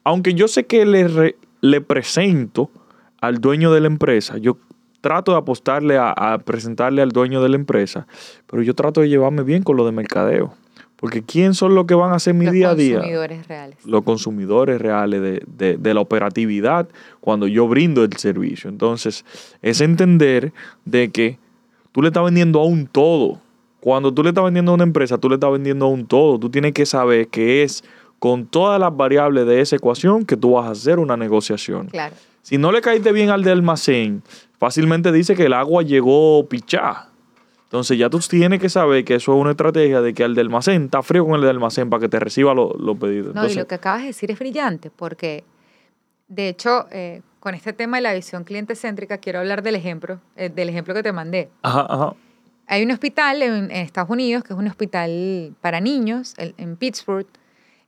[0.04, 2.70] aunque yo sé que le, re- le presento
[3.26, 4.58] al dueño de la empresa, yo
[5.02, 8.08] trato de apostarle a, a presentarle al dueño de la empresa,
[8.50, 10.54] pero yo trato de llevarme bien con lo de mercadeo.
[10.98, 12.96] Porque ¿quién son los que van a hacer mi Los día a día?
[12.96, 13.86] consumidores reales.
[13.86, 16.88] Los consumidores reales de, de- de la operatividad
[17.20, 18.70] cuando yo brindo el servicio.
[18.70, 19.26] Entonces,
[19.62, 20.54] es entender
[20.86, 21.38] de que
[21.92, 23.42] tú le estás vendiendo a un todo.
[23.82, 26.40] Cuando tú le estás vendiendo a una empresa, tú le estás vendiendo a un todo.
[26.40, 27.84] Tú tienes que saber que es
[28.18, 31.88] con todas las variables de esa ecuación que tú vas a hacer una negociación.
[31.88, 32.16] Claro.
[32.46, 34.22] Si no le caíste bien al de almacén,
[34.60, 37.10] fácilmente dice que el agua llegó pichá.
[37.64, 40.42] Entonces ya tú tienes que saber que eso es una estrategia de que al de
[40.42, 43.34] almacén está frío con el de almacén para que te reciba lo- los pedidos.
[43.34, 45.44] No, y lo que acabas de decir es brillante, porque
[46.28, 50.20] de hecho, eh, con este tema de la visión cliente céntrica, quiero hablar del ejemplo,
[50.36, 51.50] eh, del ejemplo que te mandé.
[51.64, 52.14] Ajá, ajá.
[52.68, 56.78] Hay un hospital en, en Estados Unidos que es un hospital para niños el- en
[56.78, 57.28] Pittsburgh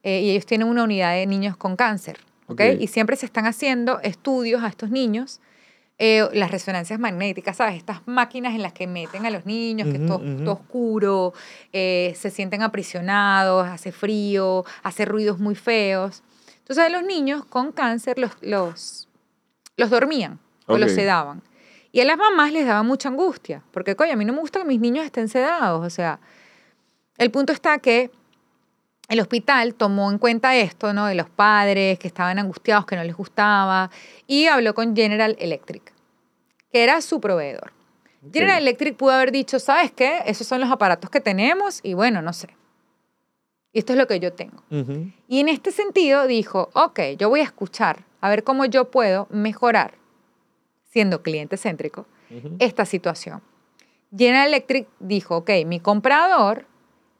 [0.03, 2.17] eh, y ellos tienen una unidad de niños con cáncer.
[2.47, 2.61] ¿Ok?
[2.61, 2.61] Ok.
[2.79, 5.39] Y siempre se están haciendo estudios a estos niños,
[5.99, 7.75] eh, las resonancias magnéticas, ¿sabes?
[7.75, 11.33] Estas máquinas en las que meten a los niños, que es todo, oscuro,
[11.73, 16.21] eh, se sienten aprisionados, hace frío, hace ruidos muy feos.
[16.59, 19.07] Entonces a los niños con cáncer los, los,
[19.75, 21.41] los dormían o los sedaban.
[21.91, 24.59] Y a las mamás les daba mucha angustia, porque, coño, a mí no me gusta
[24.59, 25.83] que mis niños estén sedados.
[25.83, 26.19] O sea,
[27.17, 28.11] el punto está que
[29.07, 31.05] el hospital tomó en cuenta esto, ¿no?
[31.05, 33.89] De los padres que estaban angustiados, que no les gustaba,
[34.25, 35.93] y habló con General Electric,
[36.71, 37.71] que era su proveedor.
[38.33, 40.21] General Electric pudo haber dicho, ¿sabes qué?
[40.25, 42.49] Esos son los aparatos que tenemos y bueno, no sé.
[43.71, 44.63] Y esto es lo que yo tengo.
[45.27, 49.27] Y en este sentido dijo, ok, yo voy a escuchar, a ver cómo yo puedo
[49.29, 49.93] mejorar,
[50.89, 52.05] siendo cliente céntrico,
[52.59, 53.41] esta situación.
[54.15, 56.65] General Electric dijo, ok, mi comprador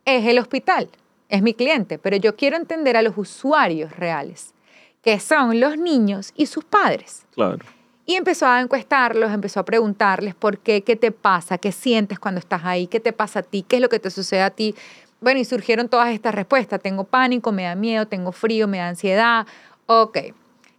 [0.03, 0.89] es el hospital,
[1.29, 4.53] es mi cliente, pero yo quiero entender a los usuarios reales,
[5.01, 7.25] que son los niños y sus padres.
[7.33, 7.59] Claro.
[8.05, 12.39] Y empezó a encuestarlos, empezó a preguntarles por qué, qué te pasa, qué sientes cuando
[12.39, 14.75] estás ahí, qué te pasa a ti, qué es lo que te sucede a ti.
[15.19, 16.79] Bueno, y surgieron todas estas respuestas.
[16.81, 19.45] Tengo pánico, me da miedo, tengo frío, me da ansiedad.
[19.87, 20.19] Ok.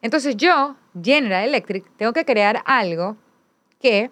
[0.01, 3.17] Entonces yo, General Electric, tengo que crear algo
[3.79, 4.11] que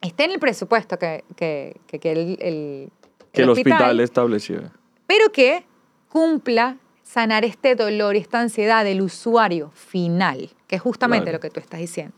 [0.00, 2.92] esté en el presupuesto que, que, que, el, el,
[3.32, 4.70] que el hospital, estableció.
[5.06, 5.64] Pero que
[6.08, 11.50] cumpla sanar este dolor y esta ansiedad del usuario final, que es justamente lo que
[11.50, 12.14] tú estás diciendo.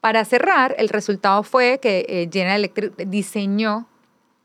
[0.00, 3.88] Para cerrar, el resultado fue que eh, General Electric diseñó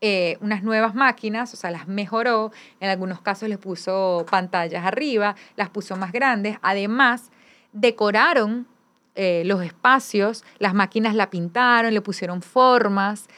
[0.00, 5.36] eh, unas nuevas máquinas, o sea, las mejoró, en algunos casos les puso pantallas arriba,
[5.56, 7.30] las puso más grandes, además
[7.72, 8.66] decoraron
[9.14, 13.28] eh, los espacios, las máquinas la pintaron, le pusieron formas,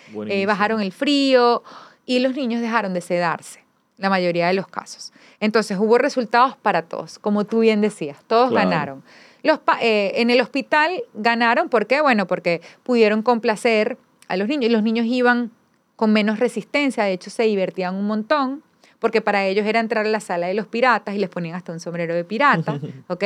[0.47, 1.63] bajaron el frío
[2.07, 3.66] y los niños dejaron de sedarse,
[3.99, 5.13] la mayoría de los casos.
[5.41, 9.03] Entonces hubo resultados para todos, como tú bien decías, todos ganaron.
[9.43, 12.01] Los eh, en el hospital ganaron, ¿por qué?
[12.01, 13.97] Bueno, porque pudieron complacer
[14.29, 15.51] a los niños y los niños iban
[15.95, 18.63] con menos resistencia, de hecho se divertían un montón,
[18.99, 21.73] porque para ellos era entrar a la sala de los piratas y les ponían hasta
[21.73, 22.79] un sombrero de pirata,
[23.09, 23.25] ¿ok?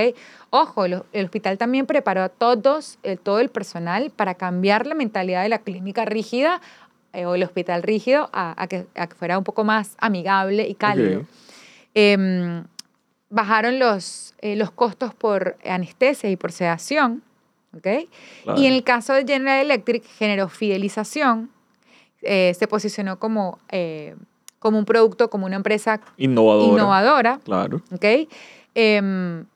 [0.51, 5.43] Ojo, el, hospital también preparó a todos, eh, todo el personal para cambiar la mentalidad
[5.43, 6.61] de la clínica rígida
[7.13, 8.87] eh, o el hospital rígido a, que,
[9.19, 11.25] fuera un poco más amigable y cálido.
[11.95, 12.65] Em,
[13.29, 17.23] bajaron los, eh, los costos por anestesia y por sedación,
[17.77, 17.87] ¿ok?
[18.57, 21.51] Y en el caso de General Electric generó fidelización,
[22.23, 23.59] eh, se posicionó como,
[24.61, 26.73] como un producto, como una empresa innovadora.
[26.73, 27.83] innovadora claro.
[27.93, 28.05] ¿ok?
[28.75, 29.47] Em,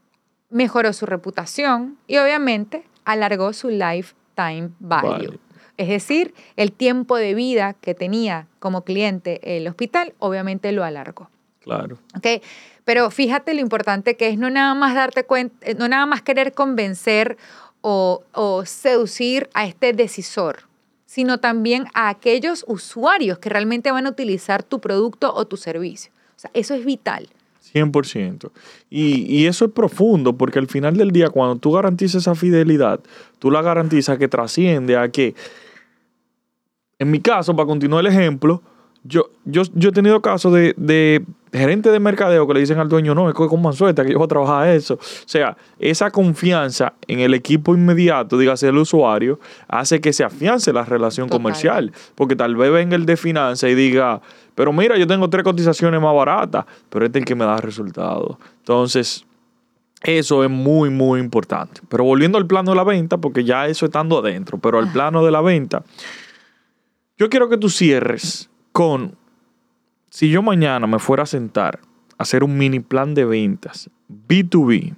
[0.50, 5.38] mejoró su reputación y obviamente alargó su lifetime value.
[5.76, 11.30] Es decir, el tiempo de vida que tenía como cliente el hospital, obviamente lo alargó.
[11.60, 11.98] Claro.
[12.16, 12.42] ¿Okay?
[12.84, 16.22] Pero fíjate lo importante que es no nada más darte cuenta, eh, no nada más
[16.22, 17.36] querer convencer
[17.80, 20.64] o, o seducir a este decisor,
[21.06, 26.12] sino también a aquellos usuarios que realmente van a utilizar tu producto o tu servicio.
[26.36, 27.28] O sea, eso es vital.
[27.74, 28.50] 100%.
[28.88, 33.00] Y, y, eso es profundo, porque al final del día, cuando tú garantizas esa fidelidad,
[33.38, 35.34] tú la garantizas que trasciende a que
[36.98, 38.62] en mi caso, para continuar el ejemplo,
[39.04, 42.88] yo, yo, yo he tenido casos de, de gerentes de mercadeo que le dicen al
[42.88, 44.94] dueño, no, es con Mansueta que yo voy a trabajar eso.
[44.94, 50.72] O sea, esa confianza en el equipo inmediato, dígase el usuario, hace que se afiance
[50.72, 51.92] la relación comercial.
[52.14, 54.22] Porque tal vez venga el de finanzas y diga,
[54.54, 57.58] pero mira, yo tengo tres cotizaciones más baratas, pero este es el que me da
[57.58, 58.38] resultados.
[58.60, 59.26] Entonces,
[60.02, 61.82] eso es muy, muy importante.
[61.88, 65.24] Pero volviendo al plano de la venta, porque ya eso estando adentro, pero al plano
[65.24, 65.84] de la venta
[67.18, 69.16] yo quiero que tú cierres con,
[70.10, 71.80] si yo mañana me fuera a sentar
[72.18, 73.90] a hacer un mini plan de ventas
[74.28, 74.94] B2B,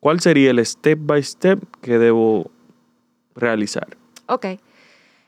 [0.00, 2.50] ¿cuál sería el step by step que debo
[3.34, 3.96] realizar?
[4.26, 4.46] Ok.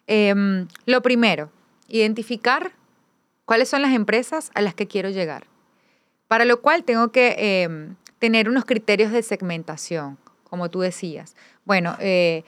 [0.07, 1.51] Em, lo primero,
[1.89, 2.73] identificar
[3.45, 5.47] cuáles son las empresas a las que quiero llegar.
[6.29, 11.37] Para lo cual tengo que em, tener unos criterios de segmentación, como tú decías.
[11.65, 12.45] Bueno, eh,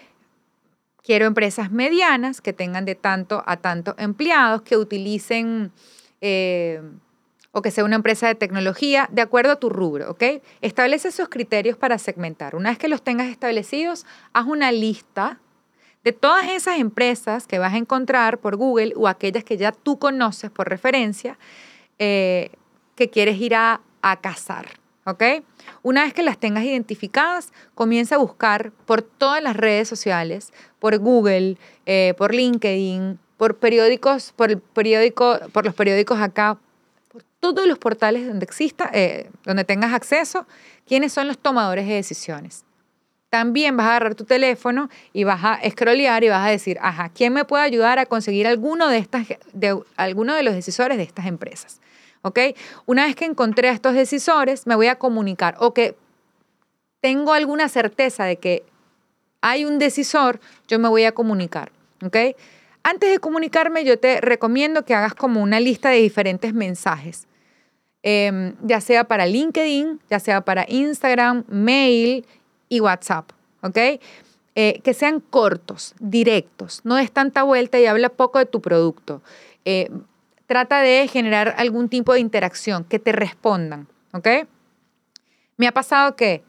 [1.02, 5.72] Quiero empresas medianas que tengan de tanto a tanto empleados, que utilicen
[6.20, 6.80] eh,
[7.52, 10.22] o que sea una empresa de tecnología de acuerdo a tu rubro, ¿ok?
[10.60, 12.54] Establece esos criterios para segmentar.
[12.54, 15.40] Una vez que los tengas establecidos, haz una lista
[16.04, 19.98] de todas esas empresas que vas a encontrar por Google o aquellas que ya tú
[19.98, 21.38] conoces por referencia
[21.98, 22.50] eh,
[22.94, 24.80] que quieres ir a, a cazar.
[25.04, 25.22] ¿ok?
[25.82, 30.98] Una vez que las tengas identificadas, comienza a buscar por todas las redes sociales, por
[30.98, 31.56] Google,
[31.86, 36.58] eh, por LinkedIn, por periódicos, por el periódico, por los periódicos acá,
[37.10, 40.46] por todos los portales donde exista, eh, donde tengas acceso,
[40.86, 42.64] quiénes son los tomadores de decisiones.
[43.30, 47.10] También vas a agarrar tu teléfono y vas a scrollear y vas a decir, ajá,
[47.10, 51.04] ¿quién me puede ayudar a conseguir alguno de, estas, de, alguno de los decisores de
[51.04, 51.80] estas empresas?
[52.22, 52.38] ¿Ok?
[52.86, 55.96] Una vez que encontré a estos decisores, me voy a comunicar o que
[57.00, 58.64] tengo alguna certeza de que
[59.40, 61.72] hay un decisor, yo me voy a comunicar,
[62.04, 62.36] ¿ok?
[62.82, 67.26] Antes de comunicarme, yo te recomiendo que hagas como una lista de diferentes mensajes,
[68.02, 72.26] em, ya sea para LinkedIn, ya sea para Instagram, mail
[72.68, 73.30] y WhatsApp,
[73.62, 73.78] ¿ok?
[74.56, 79.22] Eh, que sean cortos, directos, no des tanta vuelta y habla poco de tu producto.
[79.64, 79.90] Eh,
[80.50, 84.48] trata de generar algún tipo de interacción, que te respondan, ¿ok?
[85.56, 86.42] Me ha pasado que,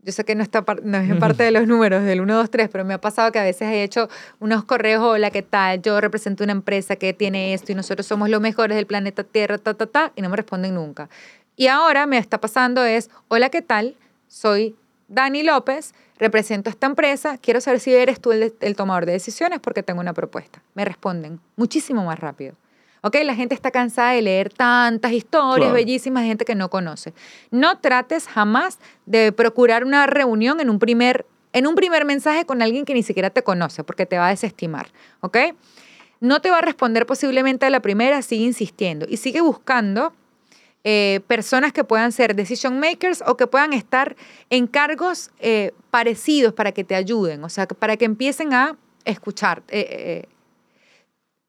[0.00, 2.68] yo sé que no, está, no es parte de los números del 1, 2, 3,
[2.68, 4.08] pero me ha pasado que a veces he hecho
[4.40, 5.80] unos correos, hola, ¿qué tal?
[5.82, 9.56] Yo represento una empresa que tiene esto y nosotros somos los mejores del planeta Tierra,
[9.56, 11.08] ta, ta, ta, y no me responden nunca.
[11.54, 13.94] Y ahora me está pasando es, hola, ¿qué tal?
[14.26, 14.74] Soy
[15.06, 19.60] Dani López, represento esta empresa, quiero saber si eres tú el, el tomador de decisiones
[19.60, 20.60] porque tengo una propuesta.
[20.74, 22.56] Me responden muchísimo más rápido.
[23.02, 23.16] ¿Ok?
[23.24, 25.74] La gente está cansada de leer tantas historias Claro.
[25.74, 27.12] bellísimas de gente que no conoce.
[27.50, 32.62] No trates jamás de procurar una reunión en un primer, en un primer mensaje con
[32.62, 34.92] alguien que ni siquiera te conoce, porque te va a desestimar.
[35.20, 35.36] ¿Ok?
[36.20, 40.12] No te va a responder posiblemente a la primera, sigue insistiendo y sigue buscando
[40.84, 44.14] eh, personas que puedan ser decision makers o que puedan estar
[44.48, 49.64] en cargos eh, parecidos para que te ayuden, o sea, para que empiecen a escuchar,
[49.68, 50.26] eh,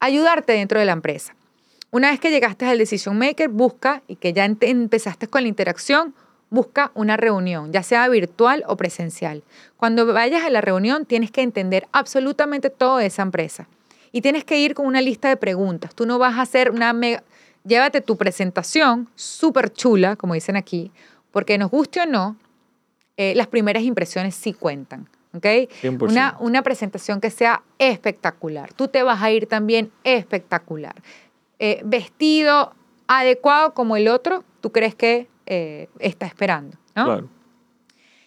[0.00, 1.34] ayudarte dentro de la empresa.
[1.94, 6.12] Una vez que llegaste al decision maker, busca y que ya empezaste con la interacción,
[6.50, 9.44] busca una reunión, ya sea virtual o presencial.
[9.76, 13.68] Cuando vayas a la reunión, tienes que entender absolutamente todo de esa empresa.
[14.10, 15.94] Y tienes que ir con una lista de preguntas.
[15.94, 17.22] Tú no vas a hacer una mega...
[17.62, 20.90] Llévate tu presentación súper chula, como dicen aquí,
[21.30, 22.36] porque nos guste o no,
[23.16, 25.08] eh, las primeras impresiones sí cuentan.
[25.32, 25.44] ¿ok?
[25.44, 26.10] 100%.
[26.10, 28.72] Una, una presentación que sea espectacular.
[28.72, 30.94] Tú te vas a ir también espectacular.
[31.66, 32.74] Eh, vestido
[33.06, 36.76] adecuado como el otro, tú crees que eh, está esperando.
[36.94, 37.04] ¿no?
[37.06, 37.28] Claro.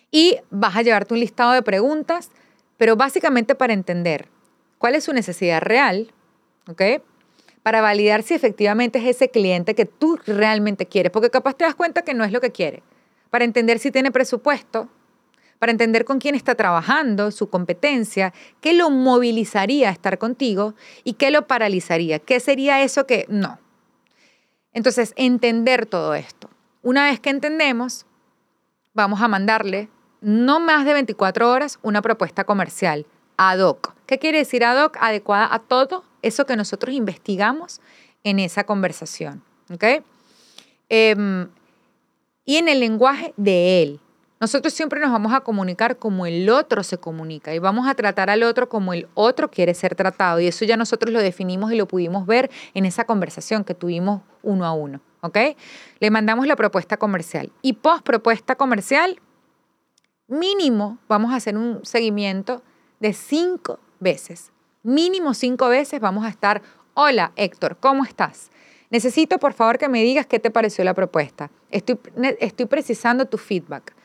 [0.10, 2.32] Y vas a llevarte un listado de preguntas,
[2.78, 4.28] pero básicamente para entender
[4.80, 6.12] cuál es su necesidad real,
[6.68, 6.82] ¿ok?
[7.62, 11.76] Para validar si efectivamente es ese cliente que tú realmente quieres, porque capaz te das
[11.76, 12.82] cuenta que no es lo que quiere.
[13.30, 14.90] Para entender si tiene presupuesto,
[15.60, 21.14] para entender con quién está trabajando, su competencia, qué lo movilizaría a estar contigo y
[21.14, 23.60] qué lo paralizaría, qué sería eso que no.
[24.74, 26.50] Entonces, entender todo esto.
[26.84, 28.06] Una vez que entendemos,
[28.94, 29.90] vamos a mandarle
[30.22, 33.06] no más de 24 horas una propuesta comercial
[33.38, 33.94] ad hoc.
[34.06, 34.98] ¿Qué quiere decir ad hoc?
[35.00, 37.82] Adecuada a todo eso que nosotros investigamos
[38.24, 39.44] en esa conversación.
[39.72, 40.04] ¿ok?
[40.90, 41.50] Em,
[42.46, 44.00] y en el lenguaje de él.
[44.40, 48.30] Nosotros siempre nos vamos a comunicar como el otro se comunica y vamos a tratar
[48.30, 50.40] al otro como el otro quiere ser tratado.
[50.40, 54.22] Y eso ya nosotros lo definimos y lo pudimos ver en esa conversación que tuvimos
[54.44, 55.02] uno a uno.
[55.22, 55.38] ¿Ok?
[56.00, 57.52] Le mandamos la propuesta comercial.
[57.64, 59.20] Y post propuesta comercial,
[60.28, 62.62] mínimo vamos a hacer un seguimiento
[63.00, 64.52] de cinco veces.
[64.84, 66.62] Mínimo cinco veces vamos a estar,
[66.94, 68.52] hola Héctor, ¿cómo estás?
[68.92, 71.50] Necesito por favor que me digas qué te pareció la propuesta.
[71.72, 72.00] Estoy,
[72.40, 73.96] estoy precisando tu feedback.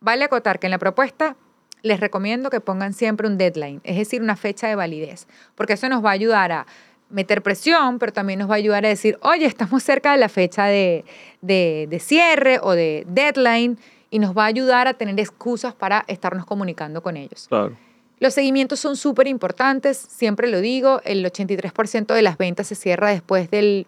[0.00, 1.36] Vale acotar que en la propuesta
[1.82, 5.88] les recomiendo que pongan siempre un deadline, es decir, una fecha de validez, porque eso
[5.88, 6.66] nos va a ayudar a
[7.08, 10.28] meter presión, pero también nos va a ayudar a decir, oye, estamos cerca de la
[10.28, 11.04] fecha de,
[11.40, 13.78] de- de cierre o de deadline,
[14.12, 17.46] y nos va a ayudar a tener excusas para estarnos comunicando con ellos.
[17.48, 17.76] Claro.
[18.18, 23.08] Los seguimientos son súper importantes, siempre lo digo, el 83% de las ventas se cierra
[23.10, 23.86] después del,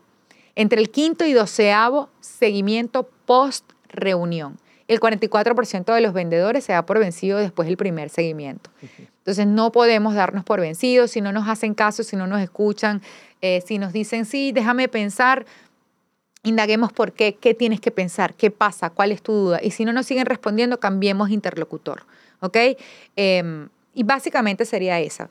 [0.55, 4.59] entre el quinto y doceavo seguimiento post reunión.
[4.89, 8.71] El 44% de los vendedores se da por vencido después del primer seguimiento.
[9.19, 13.03] Entonces no podemos darnos por vencidos si no nos hacen caso, si no nos escuchan,
[13.41, 15.47] eh, si nos dicen, sí, déjame pensar,
[16.43, 19.61] indaguemos por qué, qué tienes que pensar, qué pasa, cuál es tu duda.
[19.63, 22.05] Y si no nos siguen respondiendo, cambiemos interlocutor.
[22.41, 22.57] ¿Ok?
[23.17, 25.31] Em, y básicamente sería esa.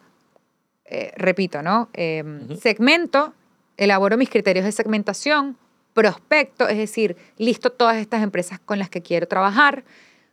[0.86, 1.90] Eh, repito, ¿no?
[1.94, 2.56] Em.
[2.58, 3.34] Segmento,
[3.78, 5.58] elaboro mis criterios de segmentación,
[5.94, 9.84] prospecto, es decir, listo todas estas empresas con las que quiero trabajar.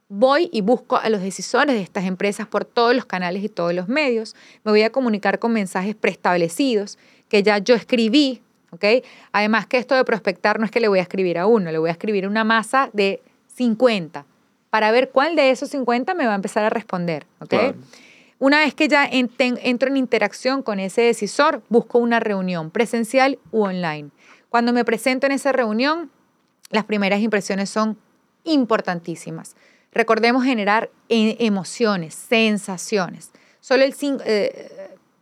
[0.08, 3.74] Voy y busco a los decisores de estas empresas por todos los canales y todos
[3.74, 4.34] los medios.
[4.64, 6.98] Me voy a comunicar con mensajes preestablecidos
[7.28, 8.40] que ya yo escribí,
[8.70, 9.04] ¿ok?
[9.32, 11.78] Además que esto de prospectar no es que le voy a escribir a uno, le
[11.78, 13.20] voy a escribir a una masa de
[13.54, 14.24] 50
[14.70, 17.48] para ver cuál de esos 50 me va a empezar a responder, ¿ok?
[17.48, 17.74] Claro.
[18.38, 23.62] Una vez que ya entro en interacción con ese decisor, busco una reunión presencial u
[23.62, 24.10] online.
[24.48, 26.10] Cuando me presento en esa reunión,
[26.70, 27.98] las primeras impresiones son
[28.44, 29.56] importantísimas.
[29.92, 33.30] Recordemos generar e- emociones, sensaciones.
[33.60, 33.94] Solo el
[34.24, 34.70] eh,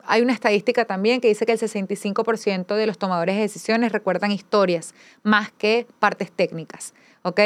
[0.05, 4.31] hay una estadística también que dice que el 65% de los tomadores de decisiones recuerdan
[4.33, 6.95] historias más que partes técnicas.
[7.23, 7.41] ¿Ok?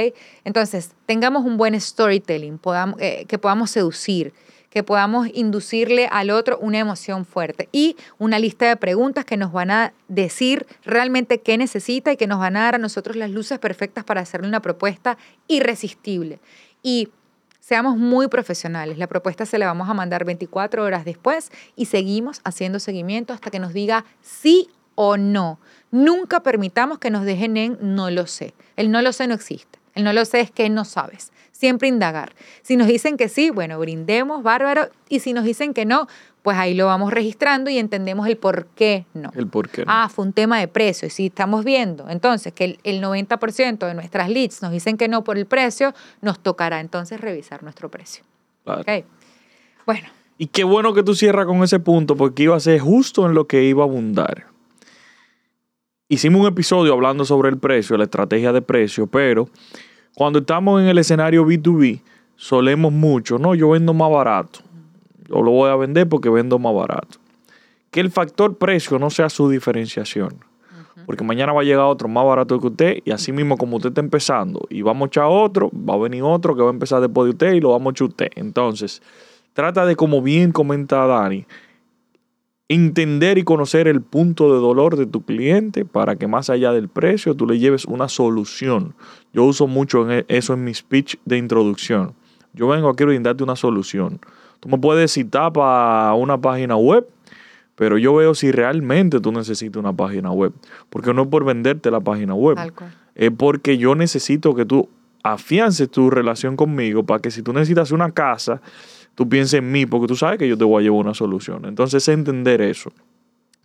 [0.45, 2.61] Entonces, tengamos un buen storytelling,
[2.99, 4.35] eh, que podamos seducir,
[4.71, 9.53] que podamos inducirle al otro una emoción fuerte y una lista de preguntas que nos
[9.53, 13.31] van a decir realmente qué necesita y que nos van a dar a nosotros las
[13.31, 15.19] luces perfectas para hacerle una propuesta
[15.49, 16.39] irresistible.
[16.83, 17.09] Y
[17.59, 18.97] seamos muy profesionales.
[18.97, 23.51] La propuesta se la vamos a mandar 24 horas después y seguimos haciendo seguimiento hasta
[23.51, 25.59] que nos diga sí o no.
[25.91, 28.55] Nunca permitamos que nos dejen en no lo sé.
[28.77, 29.80] El no lo sé no existe.
[29.95, 31.33] El no lo sé es que no sabes.
[31.53, 32.33] Siempre indagar.
[32.63, 34.89] Si nos dicen que sí, bueno, brindemos, bárbaro.
[35.09, 36.07] Y si nos dicen que no,
[36.43, 39.31] pues ahí lo vamos registrando y entendemos el por qué no.
[39.35, 39.85] El por qué.
[39.85, 39.93] no.
[39.93, 41.07] Ah, fue un tema de precio.
[41.09, 45.09] Y si estamos viendo entonces que el, el 90% de nuestras leads nos dicen que
[45.09, 48.25] no por el precio, nos tocará entonces revisar nuestro precio.
[48.65, 48.81] Claro.
[48.81, 49.05] Ok.
[49.87, 53.27] Bueno, Y qué bueno que tú cierras con ese punto porque iba a ser justo
[53.27, 54.47] en lo que iba a abundar.
[56.13, 59.49] Hicimos un episodio hablando sobre el precio, la estrategia de precio, pero
[60.17, 62.01] cuando estamos en el escenario B2B,
[62.35, 64.59] solemos mucho, no, yo vendo más barato.
[65.29, 67.21] Yo lo voy a vender porque vendo más barato.
[67.93, 70.45] Que el factor precio no sea su diferenciación.
[71.07, 73.91] Porque mañana va a llegar otro más barato que usted y así mismo como usted
[73.91, 77.01] está empezando y vamos a echar otro, va a venir otro que va a empezar
[77.01, 78.31] después de usted y lo vamos a echar usted.
[78.35, 79.01] Entonces,
[79.53, 81.47] trata de, como bien comenta Dani,
[82.71, 86.89] entender y conocer el punto de dolor de tu cliente para que más allá del
[86.89, 88.95] precio tú le lleves una solución.
[89.33, 92.15] Yo uso mucho e- eso en mi speech de introducción.
[92.53, 94.21] Yo vengo aquí a brindarte una solución.
[94.61, 97.09] Tú me puedes citar para una página web,
[97.75, 100.53] pero yo veo si realmente tú necesitas una página web.
[100.91, 102.57] Porque no es por venderte la página web
[103.17, 104.89] es porque yo necesito que tú
[105.25, 108.63] afiances tu relación conmigo para que si tú necesitas una casa,
[109.21, 111.67] tú pienses en mí, porque tú sabes que yo te voy a llevar una solución.
[111.67, 112.91] Entonces, entender eso,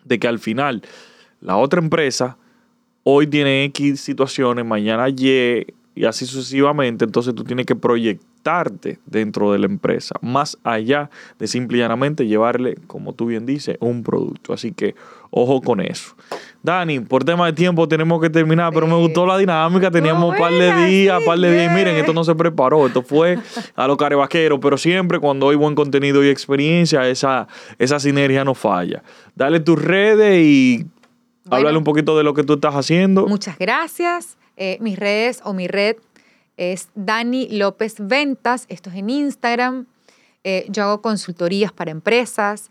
[0.03, 0.81] de que al final
[1.39, 2.37] la otra empresa
[3.03, 5.65] hoy tiene X situaciones, mañana Y
[5.95, 11.47] y así sucesivamente, entonces tú tienes que proyectarte dentro de la empresa, más allá de
[11.47, 14.53] simple y llanamente llevarle, como tú bien dices, un producto.
[14.53, 14.93] Así que
[15.31, 16.15] ojo con eso.
[16.61, 20.37] Dani, por tema de tiempo tenemos que terminar, pero me gustó la dinámica, teníamos un
[20.37, 23.39] par de días, sí, par de días, y miren, esto no se preparó, esto fue
[23.75, 27.47] a lo carevaquero, pero siempre cuando hay buen contenido y experiencia, esa,
[27.79, 29.01] esa sinergia no falla.
[29.35, 30.85] Dale tus redes y
[31.45, 31.57] Bueno.
[31.57, 33.27] háblale un poquito de lo que tú estás haciendo.
[33.27, 34.37] Muchas gracias.
[34.57, 35.97] Eh, mis redes o mi red
[36.57, 38.65] es Dani López Ventas.
[38.69, 39.85] Esto es en Instagram.
[40.43, 42.69] Eh, yo hago consultorías para empresas.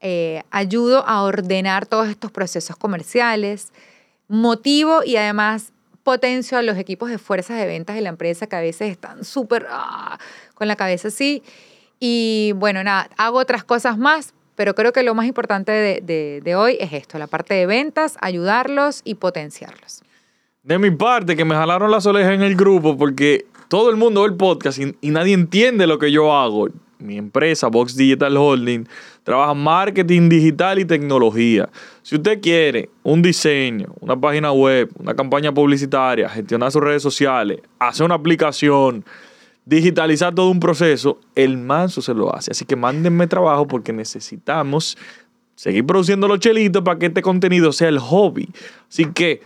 [0.00, 3.72] eh, ayudo a ordenar todos estos procesos comerciales.
[4.28, 5.72] Motivo y además
[6.02, 9.24] potencio a los equipos de fuerzas de ventas de la empresa que a veces están
[9.24, 10.18] súper ah,
[10.54, 11.42] con la cabeza así.
[11.98, 16.40] Y bueno, nada, hago otras cosas más, pero creo que lo más importante de, de-
[16.44, 20.02] de hoy es esto, la parte de ventas, ayudarlos y potenciarlos.
[20.66, 24.22] De mi parte, que me jalaron las orejas en el grupo porque todo el mundo
[24.22, 26.66] ve el podcast y, nadie entiende lo que yo hago.
[26.98, 28.84] Mi empresa, Box Digital Holding,
[29.22, 31.68] trabaja marketing digital y tecnología.
[32.02, 37.60] Si usted quiere un diseño, una página web, una campaña publicitaria, gestionar sus redes sociales,
[37.78, 39.04] hacer una aplicación,
[39.64, 42.50] digitalizar todo un proceso, el manso se lo hace.
[42.50, 44.98] Así que mándenme trabajo porque necesitamos
[45.54, 48.48] seguir produciendo los chelitos para que este contenido sea el hobby.
[48.88, 49.42] Así que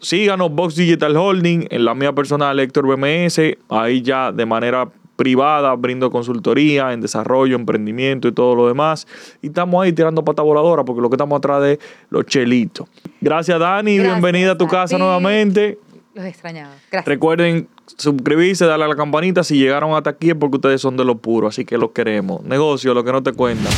[0.00, 5.74] síganos Box Digital Holding en la mía personal Héctor BMS, ahí ya de manera privada
[5.74, 9.06] brindo consultoría en desarrollo, emprendimiento y todo lo demás.
[9.42, 12.88] Y estamos ahí tirando pata voladora porque lo que estamos atrás de los chelitos.
[13.20, 15.78] Gracias Dani, Gracias bienvenida a tu casa nuevamente.
[16.14, 16.74] Los extrañaba.
[16.90, 17.06] Gracias.
[17.06, 19.44] Recuerden suscribirse, darle a la campanita.
[19.44, 22.42] Si llegaron hasta aquí es porque ustedes son de lo puro, así que los queremos.
[22.44, 23.72] Negocio, lo que no te cuentan.